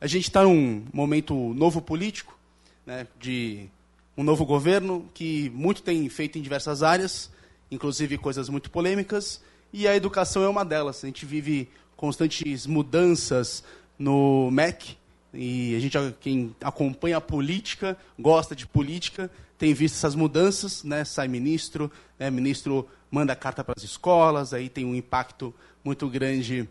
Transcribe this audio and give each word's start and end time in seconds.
A 0.00 0.06
gente 0.06 0.24
está 0.24 0.42
num 0.42 0.82
momento 0.92 1.34
novo 1.52 1.82
político, 1.82 2.38
né, 2.86 3.06
de 3.20 3.68
um 4.16 4.22
novo 4.22 4.46
governo 4.46 5.06
que 5.12 5.50
muito 5.50 5.82
tem 5.82 6.08
feito 6.08 6.38
em 6.38 6.42
diversas 6.42 6.82
áreas, 6.82 7.30
inclusive 7.70 8.16
coisas 8.16 8.48
muito 8.48 8.70
polêmicas, 8.70 9.42
e 9.70 9.86
a 9.86 9.94
educação 9.94 10.42
é 10.42 10.48
uma 10.48 10.64
delas. 10.64 11.04
A 11.04 11.06
gente 11.06 11.26
vive 11.26 11.68
constantes 11.96 12.66
mudanças 12.66 13.62
no 13.98 14.50
MEC, 14.50 14.96
e 15.34 15.76
a 15.76 15.80
gente, 15.80 15.96
quem 16.18 16.56
acompanha 16.62 17.18
a 17.18 17.20
política, 17.20 17.96
gosta 18.18 18.56
de 18.56 18.66
política, 18.66 19.30
tem 19.58 19.74
visto 19.74 19.96
essas 19.96 20.14
mudanças, 20.14 20.82
né? 20.82 21.04
sai 21.04 21.28
ministro, 21.28 21.92
né? 22.18 22.30
ministro 22.30 22.88
manda 23.10 23.36
carta 23.36 23.62
para 23.62 23.74
as 23.76 23.84
escolas, 23.84 24.54
aí 24.54 24.70
tem 24.70 24.86
um 24.86 24.94
impacto 24.94 25.54
muito 25.84 26.08
grande 26.08 26.66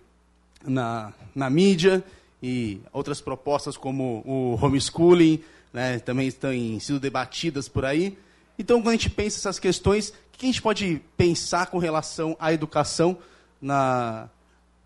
na, 0.66 1.14
na 1.36 1.48
mídia, 1.48 2.04
e 2.42 2.80
outras 2.94 3.22
propostas 3.22 3.76
como 3.76 4.24
o 4.26 4.58
homeschooling 4.62 5.44
né? 5.74 6.00
também 6.00 6.28
estão 6.28 6.52
sendo 6.80 7.00
debatidas 7.00 7.68
por 7.68 7.86
aí. 7.86 8.18
Então, 8.58 8.82
quando 8.82 8.90
a 8.90 8.92
gente 8.94 9.10
pensa 9.10 9.38
essas 9.38 9.60
questões, 9.60 10.10
o 10.10 10.38
que 10.38 10.46
a 10.46 10.50
gente 10.50 10.62
pode 10.62 11.02
pensar 11.16 11.68
com 11.68 11.78
relação 11.78 12.36
à 12.40 12.52
educação, 12.52 13.18
na, 13.62 14.30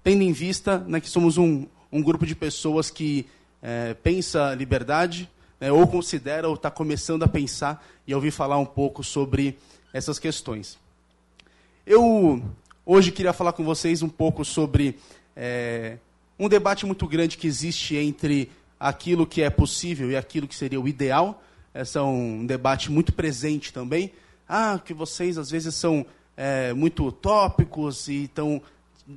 tendo 0.04 0.22
em 0.22 0.32
vista 0.32 0.80
né, 0.80 1.00
que 1.00 1.10
somos 1.10 1.38
um, 1.38 1.66
um 1.91 2.02
grupo 2.02 2.26
de 2.26 2.36
pessoas 2.36 2.90
que 2.90 3.26
é, 3.62 3.94
pensa 3.96 4.54
liberdade, 4.54 5.30
né, 5.60 5.72
ou 5.72 5.88
considera 5.88 6.48
ou 6.48 6.55
está 6.55 6.70
começando 6.70 7.24
a 7.24 7.27
pensar 7.27 7.84
e 8.05 8.13
ouvir 8.13 8.32
falar 8.32 8.58
um 8.58 8.66
pouco 8.66 9.04
sobre 9.04 9.58
essas 9.94 10.20
questões. 10.20 10.77
Eu 11.85 12.44
hoje 12.85 13.12
queria 13.12 13.34
falar 13.34 13.54
com 13.54 13.63
vocês 13.63 14.02
um 14.02 14.10
pouco 14.10 14.44
sobre 14.44 14.99
é, 15.35 15.98
um 16.38 16.50
debate 16.50 16.86
muito 16.86 17.08
grande 17.08 17.38
que 17.38 17.48
existe 17.48 17.96
entre 17.96 18.52
aquilo 18.80 19.26
que 19.26 19.41
é 19.41 19.50
possível 19.50 20.12
e 20.12 20.16
aquilo 20.16 20.48
que 20.48 20.55
seria 20.55 20.80
o 20.80 20.88
ideal. 20.88 21.41
Esse 21.74 21.98
é 21.98 22.02
um 22.02 22.46
debate 22.46 22.91
muito 22.91 23.13
presente 23.13 23.71
também. 23.71 24.12
Ah, 24.48 24.80
que 24.84 24.94
vocês 24.94 25.38
às 25.38 25.49
vezes 25.49 25.74
são 25.76 26.05
é, 26.35 26.74
muito 26.74 27.05
utópicos 27.07 28.07
e 28.07 28.24
estão 28.24 28.62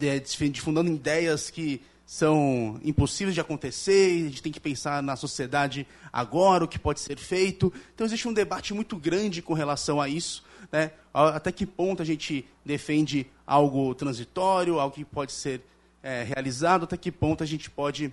é, 0.01 0.19
difundando 0.49 0.91
ideias 0.91 1.51
que 1.51 1.81
são 2.07 2.79
impossíveis 2.85 3.35
de 3.35 3.41
acontecer, 3.41 4.27
a 4.27 4.29
gente 4.29 4.43
tem 4.43 4.53
que 4.53 4.61
pensar 4.61 5.03
na 5.03 5.17
sociedade 5.17 5.85
agora, 6.13 6.65
o 6.65 6.69
que 6.69 6.79
pode 6.79 7.01
ser 7.01 7.19
feito. 7.19 7.73
Então, 7.93 8.07
existe 8.07 8.29
um 8.29 8.33
debate 8.33 8.73
muito 8.73 8.97
grande 8.97 9.43
com 9.43 9.55
relação 9.55 10.01
a 10.01 10.09
isso. 10.09 10.45
Né? 10.71 10.93
Até 11.13 11.51
que 11.51 11.67
ponto 11.67 12.03
a 12.03 12.05
gente 12.05 12.47
defende 12.65 13.27
algo 13.45 13.93
transitório, 13.95 14.79
algo 14.79 14.95
que 14.95 15.05
pode 15.05 15.33
ser 15.33 15.61
é, 16.03 16.23
realizado, 16.23 16.85
até 16.85 16.97
que 16.97 17.11
ponto 17.11 17.43
a 17.43 17.47
gente 17.47 17.71
pode 17.71 18.13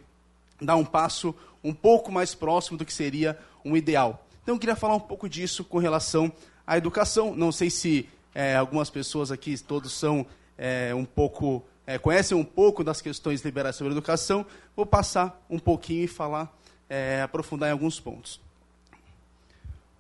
dar 0.62 0.76
um 0.76 0.86
passo 0.86 1.36
um 1.64 1.74
pouco 1.74 2.12
mais 2.12 2.36
próximo 2.36 2.78
do 2.78 2.86
que 2.86 2.94
seria 2.94 3.38
um 3.64 3.76
ideal. 3.76 4.26
Então, 4.42 4.56
eu 4.56 4.60
queria 4.60 4.76
falar 4.76 4.96
um 4.96 5.00
pouco 5.00 5.30
disso 5.30 5.64
com 5.64 5.78
relação 5.78 6.32
à 6.68 6.78
educação. 6.78 7.36
Não 7.36 7.52
sei 7.52 7.70
se 7.70 8.10
é, 8.36 8.56
algumas 8.56 8.90
pessoas 8.90 9.32
aqui, 9.32 9.58
todos 9.58 9.94
são 9.94 10.26
é, 10.58 10.94
um 10.94 11.06
pouco, 11.06 11.64
é, 11.88 11.98
conhecem 11.98 12.38
um 12.38 12.44
pouco 12.44 12.84
das 12.84 13.02
questões 13.02 13.42
liberais 13.42 13.76
sobre 13.76 13.94
educação. 13.94 14.46
Vou 14.76 14.86
passar 14.86 15.42
um 15.50 15.60
pouquinho 15.60 16.04
e 16.04 16.08
falar, 16.08 16.54
é, 16.90 17.22
aprofundar 17.22 17.70
em 17.70 17.72
alguns 17.72 18.00
pontos. 18.00 18.42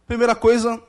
Primeira 0.05 0.35
coisa, 0.35 0.81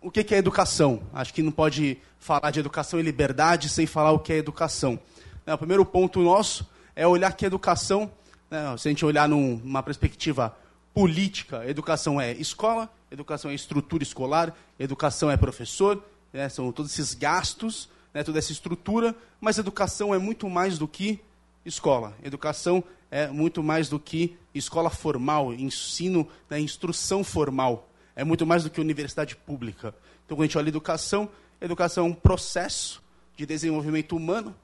o 0.00 0.10
que 0.10 0.34
é 0.34 0.38
educação? 0.38 1.02
Acho 1.12 1.34
que 1.34 1.42
não 1.42 1.50
pode 1.50 1.98
falar 2.18 2.50
de 2.50 2.60
educação 2.60 3.00
e 3.00 3.02
liberdade 3.02 3.68
sem 3.68 3.86
falar 3.86 4.12
o 4.12 4.18
que 4.18 4.32
é 4.32 4.36
educação. 4.36 4.98
É, 5.46 5.52
o 5.52 5.58
primeiro 5.58 5.84
ponto 5.84 6.20
nosso 6.20 6.66
é 6.96 7.06
olhar 7.06 7.32
que 7.32 7.44
educação, 7.44 8.10
né, 8.50 8.76
se 8.78 8.88
a 8.88 8.90
gente 8.90 9.04
olhar 9.04 9.28
numa 9.28 9.82
perspectiva 9.82 10.56
política. 10.94 11.68
Educação 11.68 12.20
é 12.20 12.32
escola, 12.32 12.90
educação 13.10 13.50
é 13.50 13.54
estrutura 13.54 14.02
escolar, 14.02 14.54
educação 14.78 15.30
é 15.30 15.36
professor, 15.36 16.02
né, 16.32 16.48
são 16.48 16.72
todos 16.72 16.92
esses 16.92 17.12
gastos, 17.12 17.90
né, 18.14 18.22
toda 18.22 18.38
essa 18.38 18.52
estrutura, 18.52 19.14
mas 19.38 19.58
educação 19.58 20.14
é 20.14 20.18
muito 20.18 20.48
mais 20.48 20.78
do 20.78 20.88
que 20.88 21.20
escola. 21.64 22.16
Educação 22.22 22.82
é 23.10 23.26
muito 23.26 23.62
mais 23.62 23.88
do 23.88 23.98
que 23.98 24.36
escola 24.54 24.88
formal, 24.88 25.52
ensino, 25.52 26.26
né, 26.48 26.58
instrução 26.58 27.22
formal. 27.22 27.88
É 28.16 28.24
muito 28.24 28.46
mais 28.46 28.62
do 28.62 28.70
que 28.70 28.80
universidade 28.80 29.36
pública. 29.36 29.94
Então, 30.24 30.36
quando 30.36 30.44
a 30.44 30.46
gente 30.46 30.56
olha 30.56 30.68
educação, 30.68 31.28
educação 31.60 32.06
é 32.06 32.08
um 32.08 32.14
processo 32.14 33.02
de 33.36 33.44
desenvolvimento 33.44 34.16
humano 34.16 34.54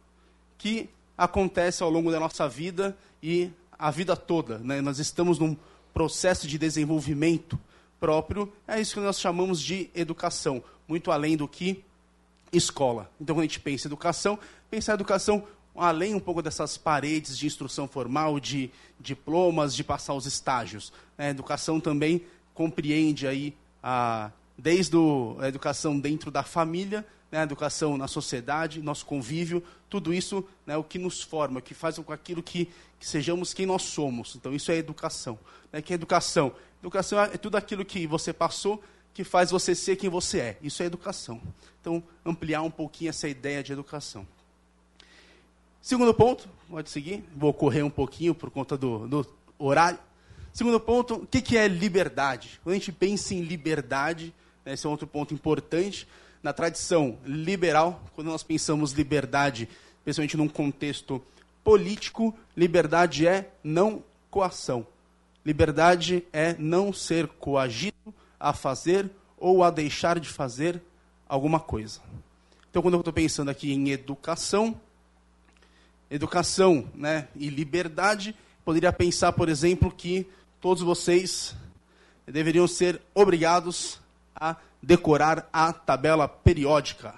que 0.60 0.91
acontece 1.16 1.82
ao 1.82 1.88
longo 1.88 2.12
da 2.12 2.21
nossa 2.21 2.47
vida 2.47 2.97
e 3.22 3.50
a 3.78 3.91
vida 3.91 4.15
toda. 4.15 4.59
Né? 4.59 4.82
Nós 4.82 4.98
estamos 4.98 5.38
num 5.38 5.56
processo 5.93 6.47
de 6.47 6.59
desenvolvimento 6.59 7.59
próprio, 7.98 8.53
é 8.69 8.78
isso 8.78 8.94
que 8.94 9.00
nós 9.00 9.19
chamamos 9.19 9.60
de 9.60 9.91
educação, 9.94 10.62
muito 10.87 11.10
além 11.10 11.37
do 11.37 11.48
que 11.48 11.82
escola. 12.53 13.10
Então, 13.19 13.34
quando 13.34 13.41
a 13.41 13.47
gente 13.47 13.60
pensa 13.60 13.87
em 13.87 13.88
educação, 13.88 14.38
pensar 14.71 14.93
em 14.93 14.94
educação 14.94 15.44
além 15.75 16.15
um 16.15 16.21
pouco 16.21 16.43
dessas 16.43 16.77
paredes 16.77 17.38
de 17.38 17.47
instrução 17.47 17.88
formal, 17.88 18.38
de 18.38 18.71
diplomas, 18.98 19.75
de 19.75 19.82
passar 19.82 20.12
os 20.12 20.27
estágios. 20.27 20.92
A 21.16 21.28
educação 21.28 21.81
também 21.81 22.22
compreende 22.53 23.27
aí 23.27 23.54
a, 23.82 24.31
desde 24.59 24.97
a 25.41 25.48
educação 25.48 25.98
dentro 25.98 26.31
da 26.31 26.42
família, 26.42 27.06
né, 27.30 27.41
a 27.41 27.42
educação 27.42 27.96
na 27.96 28.08
sociedade, 28.08 28.82
nosso 28.82 29.06
convívio, 29.06 29.62
tudo 29.88 30.12
isso 30.12 30.44
né, 30.66 30.76
o 30.76 30.84
que 30.84 30.98
nos 30.98 31.22
forma, 31.22 31.60
que 31.60 31.74
faz 31.74 31.98
com 31.98 32.12
aquilo 32.12 32.42
que, 32.42 32.68
que 32.98 33.06
sejamos 33.06 33.54
quem 33.54 33.66
nós 33.66 33.82
somos. 33.82 34.34
Então, 34.36 34.52
isso 34.54 34.70
é 34.72 34.76
educação. 34.76 35.38
Né? 35.72 35.80
Que 35.80 35.92
é 35.92 35.94
educação? 35.94 36.52
Educação 36.80 37.20
é 37.20 37.36
tudo 37.36 37.56
aquilo 37.56 37.84
que 37.84 38.06
você 38.06 38.32
passou 38.32 38.82
que 39.12 39.24
faz 39.24 39.50
você 39.50 39.74
ser 39.74 39.96
quem 39.96 40.08
você 40.08 40.38
é. 40.38 40.58
Isso 40.62 40.82
é 40.82 40.86
educação. 40.86 41.41
Então, 41.80 42.02
ampliar 42.24 42.62
um 42.62 42.70
pouquinho 42.70 43.10
essa 43.10 43.28
ideia 43.28 43.62
de 43.62 43.72
educação. 43.72 44.26
Segundo 45.82 46.12
ponto, 46.12 46.48
pode 46.68 46.91
seguir, 46.91 47.24
vou 47.34 47.52
correr 47.52 47.82
um 47.82 47.91
pouquinho 47.91 48.34
por 48.34 48.50
conta 48.50 48.76
do, 48.76 49.08
do 49.08 49.26
horário. 49.58 49.98
Segundo 50.52 50.78
ponto, 50.78 51.14
o 51.14 51.26
que, 51.26 51.41
que 51.41 51.56
é 51.56 51.66
liberdade? 51.66 52.60
Quando 52.62 52.74
a 52.74 52.78
gente 52.78 52.92
pensa 52.92 53.34
em 53.34 53.41
liberdade, 53.41 54.34
esse 54.66 54.87
é 54.87 54.88
outro 54.88 55.06
ponto 55.06 55.34
importante, 55.34 56.06
na 56.43 56.53
tradição 56.53 57.19
liberal, 57.25 58.03
quando 58.15 58.28
nós 58.28 58.43
pensamos 58.43 58.93
liberdade, 58.93 59.69
principalmente 60.04 60.37
num 60.37 60.48
contexto 60.48 61.22
político, 61.62 62.34
liberdade 62.56 63.26
é 63.26 63.50
não 63.62 64.03
coação. 64.31 64.87
Liberdade 65.44 66.25
é 66.32 66.54
não 66.59 66.93
ser 66.93 67.26
coagido 67.26 68.15
a 68.38 68.53
fazer 68.53 69.10
ou 69.37 69.62
a 69.62 69.71
deixar 69.71 70.19
de 70.19 70.28
fazer 70.28 70.82
alguma 71.28 71.60
coisa. 71.60 72.00
Então, 72.71 72.82
quando 72.82 72.94
eu 72.94 73.00
estou 73.00 73.12
pensando 73.12 73.50
aqui 73.50 73.72
em 73.72 73.91
educação, 73.91 74.81
educação 76.10 76.88
né, 76.94 77.28
e 77.34 77.48
liberdade, 77.48 78.34
poderia 78.65 78.92
pensar, 78.92 79.32
por 79.32 79.48
exemplo, 79.48 79.91
que 79.91 80.27
todos 80.60 80.82
vocês 80.82 81.54
deveriam 82.27 82.66
ser 82.66 83.00
obrigados 83.15 83.99
a 84.34 84.56
decorar 84.82 85.48
a 85.52 85.72
tabela 85.72 86.28
periódica. 86.28 87.14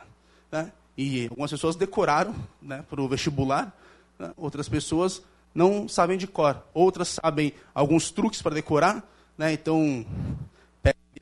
Né? 0.50 0.73
E 0.97 1.28
algumas 1.28 1.50
pessoas 1.50 1.77
decoraram 1.77 2.34
né, 2.61 2.84
para 2.89 3.00
o 3.00 3.09
vestibular, 3.09 3.73
né? 4.19 4.33
outras 4.37 4.69
pessoas 4.69 5.23
não 5.55 5.89
sabem 5.89 6.17
de 6.17 6.27
cor, 6.27 6.62
outras 6.73 7.09
sabem 7.09 7.53
alguns 7.75 8.11
truques 8.11 8.41
para 8.41 8.55
decorar, 8.55 9.03
né? 9.37 9.53
então 9.53 10.05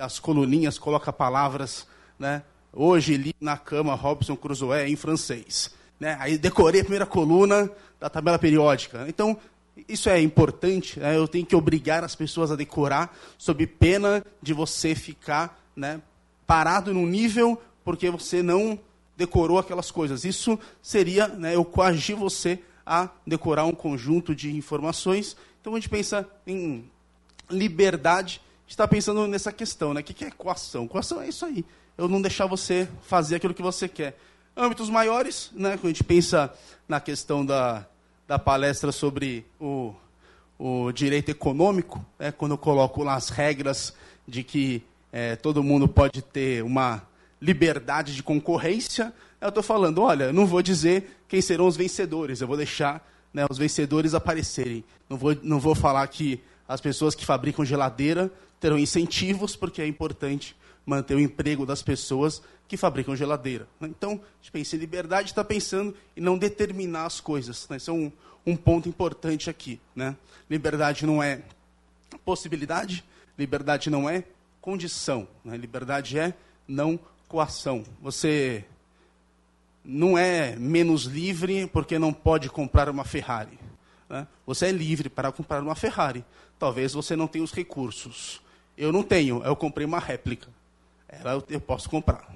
as 0.01 0.19
coluninhas, 0.19 0.79
coloca 0.79 1.13
palavras, 1.13 1.87
né? 2.19 2.43
Hoje 2.73 3.17
li 3.17 3.35
na 3.41 3.57
cama 3.57 3.95
Robson 3.95 4.37
Crusoe 4.37 4.89
em 4.89 4.97
francês. 4.97 5.71
Né? 5.99 6.17
Aí 6.19 6.39
decorei 6.39 6.81
a 6.81 6.85
primeira 6.85 7.07
coluna 7.07 7.71
da 7.99 8.09
tabela 8.09 8.39
periódica. 8.39 9.05
Então, 9.09 9.37
isso 9.89 10.09
é 10.09 10.21
importante, 10.21 10.99
né? 10.99 11.17
eu 11.17 11.29
tenho 11.29 11.45
que 11.45 11.55
obrigar 11.55 12.03
as 12.03 12.15
pessoas 12.15 12.51
a 12.51 12.57
decorar, 12.57 13.15
sob 13.37 13.67
pena 13.67 14.25
de 14.41 14.55
você 14.55 14.95
ficar 14.95 15.60
né, 15.81 16.01
parado 16.47 16.93
num 16.93 17.07
nível 17.07 17.61
porque 17.83 18.11
você 18.11 18.43
não 18.43 18.79
decorou 19.17 19.59
aquelas 19.59 19.91
coisas. 19.91 20.25
Isso 20.25 20.59
seria 20.83 21.27
né, 21.27 21.57
eu 21.57 21.65
coagir 21.65 22.15
você 22.17 22.61
a 22.85 23.09
decorar 23.27 23.65
um 23.65 23.73
conjunto 23.73 24.35
de 24.35 24.55
informações. 24.55 25.37
Então, 25.61 25.75
a 25.75 25.77
gente 25.77 25.89
pensa 25.89 26.29
em 26.47 26.85
liberdade 27.51 28.41
está 28.71 28.87
pensando 28.87 29.27
nessa 29.27 29.53
questão, 29.53 29.93
né? 29.93 30.01
O 30.01 30.05
que 30.05 30.25
é 30.25 30.31
coação? 30.31 30.87
Coação 30.87 31.21
é 31.21 31.29
isso 31.29 31.45
aí. 31.45 31.65
Eu 31.99 32.09
não 32.09 32.23
deixar 32.23 32.47
você 32.47 32.89
fazer 33.03 33.35
aquilo 33.35 33.53
que 33.53 33.61
você 33.61 33.89
quer. 33.89 34.17
Âmbitos 34.57 34.89
maiores, 34.89 35.51
né? 35.53 35.73
Quando 35.77 35.87
a 35.87 35.89
gente 35.89 36.05
pensa 36.05 36.55
na 36.89 37.01
questão 37.01 37.45
da, 37.45 37.85
da 38.29 38.39
palestra 38.39 38.93
sobre 38.93 39.45
o, 39.59 39.93
o 40.57 40.93
direito 40.93 41.31
econômico, 41.31 42.05
né? 42.17 42.31
quando 42.31 42.53
eu 42.53 42.59
coloco 42.59 43.03
lá 43.03 43.17
as 43.17 43.29
regras 43.29 43.93
de 44.27 44.45
que 44.45 44.85
é, 45.13 45.37
todo 45.37 45.63
mundo 45.63 45.89
pode 45.89 46.23
ter 46.23 46.63
uma 46.63 47.03
liberdade 47.41 48.15
de 48.15 48.23
concorrência, 48.23 49.13
eu 49.41 49.49
estou 49.49 49.63
falando, 49.63 50.03
olha, 50.03 50.33
não 50.33 50.47
vou 50.47 50.61
dizer 50.61 51.23
quem 51.27 51.41
serão 51.41 51.67
os 51.67 51.77
vencedores, 51.77 52.41
eu 52.41 52.47
vou 52.47 52.57
deixar 52.57 53.07
né, 53.33 53.47
os 53.49 53.57
vencedores 53.57 54.13
aparecerem. 54.15 54.85
Não 55.09 55.17
vou, 55.17 55.37
não 55.43 55.59
vou 55.59 55.75
falar 55.75 56.07
que 56.09 56.41
as 56.69 56.81
pessoas 56.81 57.15
que 57.15 57.25
fabricam 57.25 57.65
geladeira 57.65 58.31
terão 58.61 58.79
incentivos, 58.79 59.57
porque 59.57 59.81
é 59.81 59.87
importante 59.87 60.55
manter 60.85 61.15
o 61.15 61.21
emprego 61.21 61.65
das 61.65 61.83
pessoas 61.83 62.43
que 62.69 62.77
fabricam 62.77 63.17
geladeira. 63.17 63.67
Então, 63.81 64.13
a 64.13 64.43
gente 64.43 64.53
pensa 64.53 64.77
em 64.77 64.79
liberdade, 64.79 65.31
está 65.31 65.43
pensando 65.43 65.95
em 66.17 66.21
não 66.21 66.37
determinar 66.39 67.07
as 67.07 67.21
coisas. 67.21 67.67
Né? 67.69 67.79
Isso 67.79 67.91
é 67.91 67.95
um, 67.95 68.13
um 68.47 68.57
ponto 68.57 68.89
importante 68.89 69.49
aqui. 69.49 69.81
Né? 69.95 70.15
Liberdade 70.49 71.07
não 71.07 71.23
é 71.23 71.43
possibilidade, 72.25 73.05
liberdade 73.39 73.89
não 73.89 74.09
é 74.09 74.25
condição. 74.61 75.27
Né? 75.45 75.57
Liberdade 75.57 76.19
é 76.19 76.35
não 76.67 76.99
coação. 77.29 77.85
Você 78.01 78.65
não 79.85 80.17
é 80.19 80.57
menos 80.57 81.05
livre 81.05 81.67
porque 81.67 81.99
não 81.99 82.13
pode 82.13 82.49
comprar 82.49 82.89
uma 82.89 83.05
Ferrari. 83.05 83.59
Né? 84.09 84.27
Você 84.47 84.67
é 84.67 84.73
livre 84.73 85.09
para 85.09 85.33
comprar 85.33 85.63
uma 85.63 85.75
Ferrari. 85.75 86.25
Talvez 86.59 86.93
você 86.93 87.17
não 87.17 87.27
tenha 87.27 87.45
os 87.45 87.53
recursos. 87.53 88.43
Eu 88.77 88.93
não 88.93 89.03
tenho, 89.03 89.43
eu 89.45 89.57
comprei 89.57 89.87
uma 89.87 89.99
réplica. 89.99 90.49
Ela 91.09 91.43
eu 91.49 91.61
posso 91.61 91.89
comprar. 91.89 92.35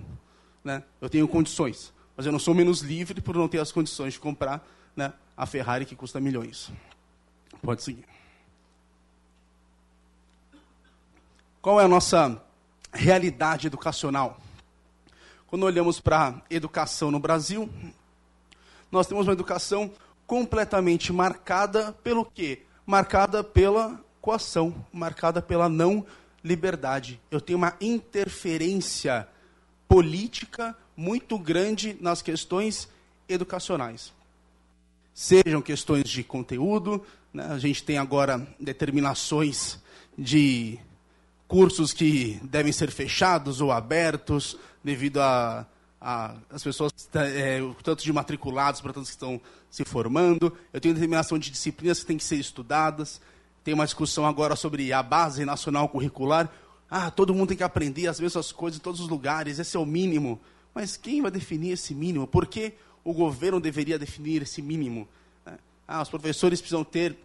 Né? 0.62 0.82
Eu 1.00 1.08
tenho 1.08 1.28
condições. 1.28 1.92
Mas 2.16 2.26
eu 2.26 2.32
não 2.32 2.38
sou 2.38 2.54
menos 2.54 2.80
livre 2.80 3.20
por 3.20 3.34
não 3.34 3.48
ter 3.48 3.58
as 3.58 3.72
condições 3.72 4.14
de 4.14 4.20
comprar 4.20 4.66
né, 4.94 5.12
a 5.36 5.46
Ferrari 5.46 5.84
que 5.84 5.96
custa 5.96 6.20
milhões. 6.20 6.70
Pode 7.60 7.82
seguir. 7.82 8.13
Qual 11.64 11.80
é 11.80 11.84
a 11.84 11.88
nossa 11.88 12.38
realidade 12.92 13.68
educacional? 13.68 14.38
Quando 15.46 15.62
olhamos 15.62 15.98
para 15.98 16.28
a 16.28 16.34
educação 16.50 17.10
no 17.10 17.18
Brasil, 17.18 17.70
nós 18.92 19.06
temos 19.06 19.26
uma 19.26 19.32
educação 19.32 19.90
completamente 20.26 21.10
marcada 21.10 21.90
pelo 22.04 22.22
quê? 22.22 22.64
Marcada 22.84 23.42
pela 23.42 23.98
coação, 24.20 24.74
marcada 24.92 25.40
pela 25.40 25.66
não 25.66 26.04
liberdade. 26.44 27.18
Eu 27.30 27.40
tenho 27.40 27.56
uma 27.56 27.74
interferência 27.80 29.26
política 29.88 30.76
muito 30.94 31.38
grande 31.38 31.96
nas 31.98 32.20
questões 32.20 32.90
educacionais. 33.26 34.12
Sejam 35.14 35.62
questões 35.62 36.10
de 36.10 36.22
conteúdo, 36.22 37.02
né? 37.32 37.46
a 37.46 37.58
gente 37.58 37.82
tem 37.82 37.96
agora 37.96 38.46
determinações 38.60 39.82
de 40.18 40.78
cursos 41.46 41.92
que 41.92 42.40
devem 42.42 42.72
ser 42.72 42.90
fechados 42.90 43.60
ou 43.60 43.70
abertos 43.70 44.56
devido 44.82 45.20
a, 45.20 45.66
a 46.00 46.34
as 46.50 46.62
pessoas, 46.62 46.92
é, 47.14 47.60
tanto 47.82 48.02
de 48.02 48.12
matriculados 48.12 48.80
para 48.80 48.92
tantos 48.92 49.10
que 49.10 49.16
estão 49.16 49.40
se 49.70 49.84
formando. 49.84 50.52
Eu 50.72 50.80
tenho 50.80 50.94
determinação 50.94 51.38
de 51.38 51.50
disciplinas 51.50 52.00
que 52.00 52.06
têm 52.06 52.16
que 52.16 52.24
ser 52.24 52.36
estudadas. 52.36 53.20
Tem 53.62 53.74
uma 53.74 53.84
discussão 53.84 54.26
agora 54.26 54.56
sobre 54.56 54.92
a 54.92 55.02
base 55.02 55.44
nacional 55.44 55.88
curricular. 55.88 56.50
Ah, 56.90 57.10
todo 57.10 57.34
mundo 57.34 57.48
tem 57.48 57.56
que 57.56 57.62
aprender 57.62 58.06
as 58.06 58.20
mesmas 58.20 58.52
coisas 58.52 58.78
em 58.78 58.82
todos 58.82 59.00
os 59.00 59.08
lugares, 59.08 59.58
esse 59.58 59.76
é 59.76 59.80
o 59.80 59.86
mínimo. 59.86 60.40
Mas 60.74 60.96
quem 60.96 61.22
vai 61.22 61.30
definir 61.30 61.72
esse 61.72 61.94
mínimo? 61.94 62.26
Por 62.26 62.46
que 62.46 62.74
o 63.02 63.12
governo 63.12 63.60
deveria 63.60 63.98
definir 63.98 64.42
esse 64.42 64.60
mínimo? 64.60 65.08
Ah, 65.86 66.02
os 66.02 66.08
professores 66.08 66.60
precisam 66.60 66.84
ter 66.84 67.16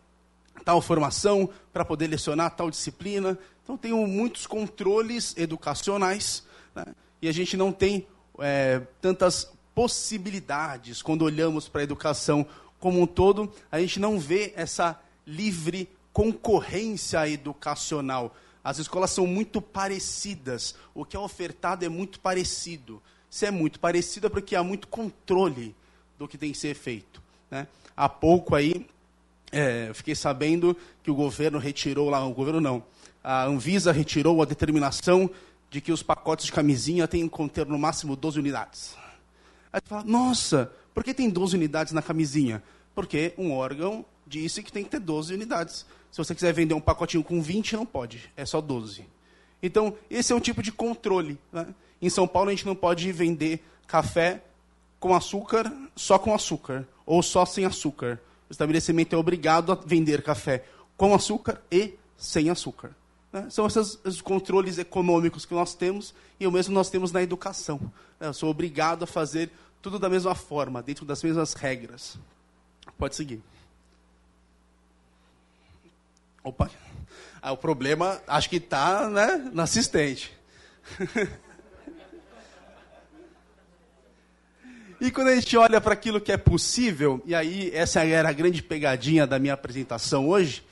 tal 0.64 0.82
formação 0.82 1.50
para 1.72 1.86
poder 1.86 2.08
lecionar 2.08 2.56
tal 2.56 2.70
disciplina. 2.70 3.38
Então, 3.64 3.78
tem 3.78 3.94
muitos 3.94 4.48
controles 4.48 5.36
educacionais 5.38 6.44
né? 6.76 6.86
e 7.22 7.28
a 7.28 7.32
gente 7.32 7.56
não 7.56 7.72
tem 7.72 8.08
é, 8.40 8.82
tantas 9.02 9.52
possibilidades 9.74 11.02
quando 11.02 11.24
olhamos 11.24 11.70
para 11.70 11.82
a 11.82 11.84
educação 11.84 12.46
como 12.80 13.02
um 13.02 13.08
todo. 13.08 13.52
A 13.72 13.80
gente 13.80 14.00
não 14.00 14.20
vê 14.20 14.54
essa 14.56 15.00
livre 15.26 15.90
concorrência 16.12 17.28
educacional. 17.30 18.36
As 18.64 18.78
escolas 18.78 19.12
são 19.12 19.26
muito 19.26 19.62
parecidas, 19.62 20.76
o 20.94 21.06
que 21.06 21.16
é 21.16 21.20
ofertado 21.20 21.86
é 21.86 21.90
muito 21.90 22.20
parecido. 22.20 23.02
Se 23.30 23.46
é 23.46 23.52
muito 23.52 23.80
parecido 23.80 24.28
é 24.28 24.30
porque 24.30 24.56
há 24.56 24.64
muito 24.64 24.88
controle 24.88 25.76
do 26.18 26.28
que 26.28 26.38
tem 26.38 26.52
que 26.52 26.58
ser 26.58 26.76
feito. 26.76 27.22
Né? 27.50 27.68
Há 27.96 28.10
pouco 28.10 28.56
aí, 28.56 28.86
é, 29.52 29.92
fiquei 29.94 30.16
sabendo 30.16 30.76
que 31.04 31.12
o 31.12 31.16
governo 31.16 31.58
retirou 31.58 32.10
lá, 32.10 32.26
o 32.26 32.34
governo 32.34 32.62
não, 32.62 32.84
a 33.24 33.46
Anvisa 33.46 33.92
retirou 33.92 34.42
a 34.42 34.46
determinação 34.46 35.30
de 35.70 35.82
que 35.82 35.92
os 35.92 36.02
pacotes 36.02 36.46
de 36.46 36.52
camisinha 36.52 37.08
têm 37.08 37.24
que 37.24 37.30
conter 37.30 37.66
no 37.66 37.78
máximo 37.78 38.16
12 38.16 38.40
unidades. 38.40 38.96
Aí 39.72 39.80
você 39.80 39.90
fala, 39.90 40.04
nossa, 40.04 40.72
por 40.94 41.04
que 41.04 41.14
tem 41.14 41.30
12 41.30 41.56
unidades 41.56 41.94
na 41.94 42.02
camisinha? 42.02 42.64
Porque 42.96 43.34
um 43.38 43.52
órgão 43.52 44.04
disse 44.26 44.64
que 44.64 44.72
tem 44.72 44.84
que 44.84 44.90
ter 44.90 45.00
12 45.00 45.34
unidades. 45.34 45.86
Se 46.12 46.18
você 46.18 46.34
quiser 46.34 46.54
vender 46.54 46.74
um 46.74 46.82
pacotinho 46.82 47.24
com 47.24 47.42
20, 47.42 47.76
não 47.76 47.86
pode, 47.86 48.32
é 48.36 48.46
só 48.46 48.60
12. 48.62 49.06
Então, 49.62 49.96
esse 50.10 50.32
é 50.32 50.36
um 50.36 50.40
tipo 50.40 50.64
de 50.64 50.72
controle. 50.72 51.38
Né? 51.52 51.68
Em 52.02 52.10
São 52.10 52.28
Paulo, 52.28 52.50
a 52.50 52.52
gente 52.52 52.66
não 52.66 52.76
pode 52.76 53.12
vender 53.12 53.64
café 53.86 54.42
com 55.00 55.14
açúcar, 55.14 55.72
só 55.96 56.18
com 56.18 56.34
açúcar, 56.34 56.88
ou 57.06 57.22
só 57.22 57.46
sem 57.46 57.66
açúcar. 57.66 58.20
O 58.50 58.52
estabelecimento 58.52 59.14
é 59.14 59.18
obrigado 59.18 59.72
a 59.72 59.76
vender 59.76 60.24
café 60.24 60.66
com 60.98 61.14
açúcar 61.14 61.62
e 61.72 61.94
sem 62.18 62.50
açúcar. 62.50 62.92
Né? 63.32 63.48
São 63.50 63.68
esses, 63.68 64.00
esses, 64.04 64.22
controles 64.22 64.78
econômicos 64.78 65.46
que 65.46 65.54
nós 65.54 65.76
temos 65.76 66.14
e 66.40 66.48
o 66.48 66.52
mesmo 66.52 66.74
nós 66.74 66.90
temos 66.90 67.12
na 67.12 67.22
educação. 67.22 67.80
Né? 68.20 68.28
Eu 68.28 68.34
sou 68.34 68.50
obrigado 68.50 69.04
a 69.04 69.08
fazer 69.08 69.52
tudo 69.82 70.00
da 70.00 70.10
mesma 70.10 70.36
forma, 70.36 70.82
dentro 70.82 71.06
das 71.06 71.24
mesmas 71.24 71.54
regras. 71.54 72.18
Pode 72.98 73.16
seguir. 73.16 73.42
Opa. 76.44 76.70
Ah, 77.42 77.52
o 77.52 77.58
problema, 77.58 78.20
acho 78.28 78.50
que 78.50 78.58
está 78.58 79.10
né, 79.10 79.50
na 79.54 79.64
assistente. 79.64 80.38
e 85.02 85.12
quando 85.12 85.30
a 85.30 85.36
gente 85.36 85.56
olha 85.56 85.80
para 85.80 85.94
aquilo 85.94 86.20
que 86.20 86.32
é 86.32 86.38
possível, 86.38 87.22
e 87.26 87.34
aí 87.34 87.72
essa 87.74 88.04
era 88.04 88.28
a 88.30 88.34
grande 88.34 88.62
pegadinha 88.62 89.26
da 89.26 89.40
minha 89.40 89.54
apresentação 89.54 90.28
hoje, 90.28 90.64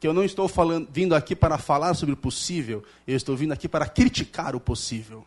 que 0.00 0.06
eu 0.06 0.14
não 0.14 0.24
estou 0.24 0.48
falando, 0.48 0.88
vindo 0.90 1.14
aqui 1.14 1.36
para 1.36 1.58
falar 1.58 1.94
sobre 1.94 2.14
o 2.14 2.16
possível, 2.16 2.82
eu 3.06 3.16
estou 3.16 3.36
vindo 3.36 3.52
aqui 3.52 3.68
para 3.68 3.86
criticar 3.86 4.56
o 4.56 4.60
possível. 4.60 5.24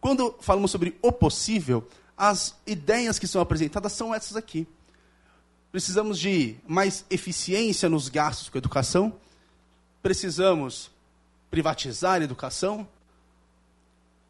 Quando 0.00 0.34
falamos 0.40 0.70
sobre 0.70 0.96
o 1.00 1.12
possível, 1.12 1.86
as 2.16 2.56
ideias 2.66 3.18
que 3.18 3.26
são 3.26 3.40
apresentadas 3.40 3.92
são 3.92 4.14
essas 4.14 4.36
aqui. 4.36 4.66
Precisamos 5.70 6.18
de 6.18 6.56
mais 6.66 7.04
eficiência 7.08 7.88
nos 7.88 8.08
gastos 8.08 8.48
com 8.48 8.58
a 8.58 8.60
educação, 8.60 9.14
precisamos 10.02 10.90
privatizar 11.48 12.20
a 12.20 12.24
educação, 12.24 12.88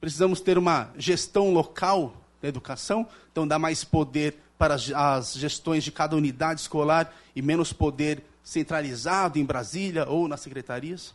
precisamos 0.00 0.40
ter 0.40 0.58
uma 0.58 0.90
gestão 0.98 1.52
local 1.52 2.19
da 2.40 2.48
educação, 2.48 3.06
então 3.30 3.46
dar 3.46 3.58
mais 3.58 3.84
poder 3.84 4.36
para 4.58 4.74
as 4.74 5.34
gestões 5.34 5.82
de 5.84 5.90
cada 5.90 6.16
unidade 6.16 6.60
escolar 6.60 7.14
e 7.34 7.40
menos 7.40 7.72
poder 7.72 8.22
centralizado 8.42 9.38
em 9.38 9.44
Brasília 9.44 10.06
ou 10.08 10.28
nas 10.28 10.40
secretarias. 10.40 11.14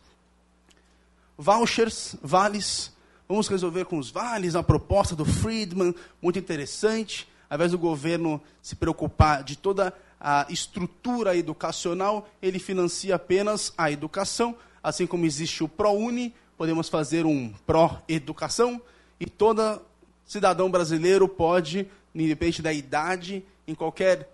Vouchers, 1.38 2.16
vales, 2.22 2.92
vamos 3.28 3.48
resolver 3.48 3.84
com 3.84 3.98
os 3.98 4.10
vales, 4.10 4.56
a 4.56 4.62
proposta 4.62 5.14
do 5.14 5.24
Friedman, 5.24 5.94
muito 6.20 6.38
interessante, 6.38 7.28
ao 7.48 7.56
invés 7.56 7.72
do 7.72 7.78
governo 7.78 8.40
se 8.62 8.74
preocupar 8.74 9.44
de 9.44 9.56
toda 9.56 9.92
a 10.20 10.46
estrutura 10.48 11.36
educacional, 11.36 12.28
ele 12.40 12.58
financia 12.58 13.14
apenas 13.14 13.72
a 13.76 13.90
educação, 13.90 14.56
assim 14.82 15.06
como 15.06 15.26
existe 15.26 15.62
o 15.62 15.68
ProUni, 15.68 16.34
podemos 16.56 16.88
fazer 16.88 17.26
um 17.26 17.52
pró-educação, 17.66 18.80
e 19.20 19.26
todo 19.26 19.80
cidadão 20.26 20.70
brasileiro 20.70 21.28
pode, 21.28 21.86
independente 22.14 22.60
da 22.60 22.72
idade, 22.72 23.44
em 23.66 23.74
qualquer 23.74 24.28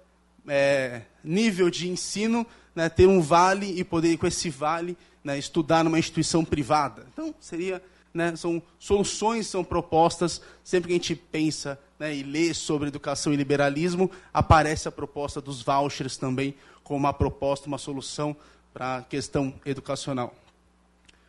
é, 0.48 1.02
nível 1.22 1.70
de 1.70 1.88
ensino, 1.88 2.46
né, 2.74 2.88
ter 2.88 3.06
um 3.06 3.20
vale 3.20 3.78
e 3.78 3.84
poder, 3.84 4.16
com 4.16 4.26
esse 4.26 4.50
vale, 4.50 4.96
né, 5.22 5.38
estudar 5.38 5.84
numa 5.84 5.98
instituição 5.98 6.44
privada. 6.44 7.06
Então, 7.12 7.34
seria, 7.38 7.82
né, 8.12 8.34
são 8.34 8.62
soluções, 8.78 9.46
são 9.46 9.62
propostas, 9.62 10.40
sempre 10.64 10.88
que 10.88 10.94
a 10.94 10.96
gente 10.96 11.14
pensa 11.14 11.78
né, 11.98 12.14
e 12.14 12.22
lê 12.22 12.52
sobre 12.54 12.88
educação 12.88 13.32
e 13.32 13.36
liberalismo, 13.36 14.10
aparece 14.32 14.88
a 14.88 14.92
proposta 14.92 15.40
dos 15.40 15.62
vouchers 15.62 16.16
também 16.16 16.54
como 16.82 16.98
uma 16.98 17.12
proposta, 17.12 17.68
uma 17.68 17.78
solução 17.78 18.34
para 18.72 18.96
a 18.96 19.02
questão 19.02 19.54
educacional. 19.64 20.34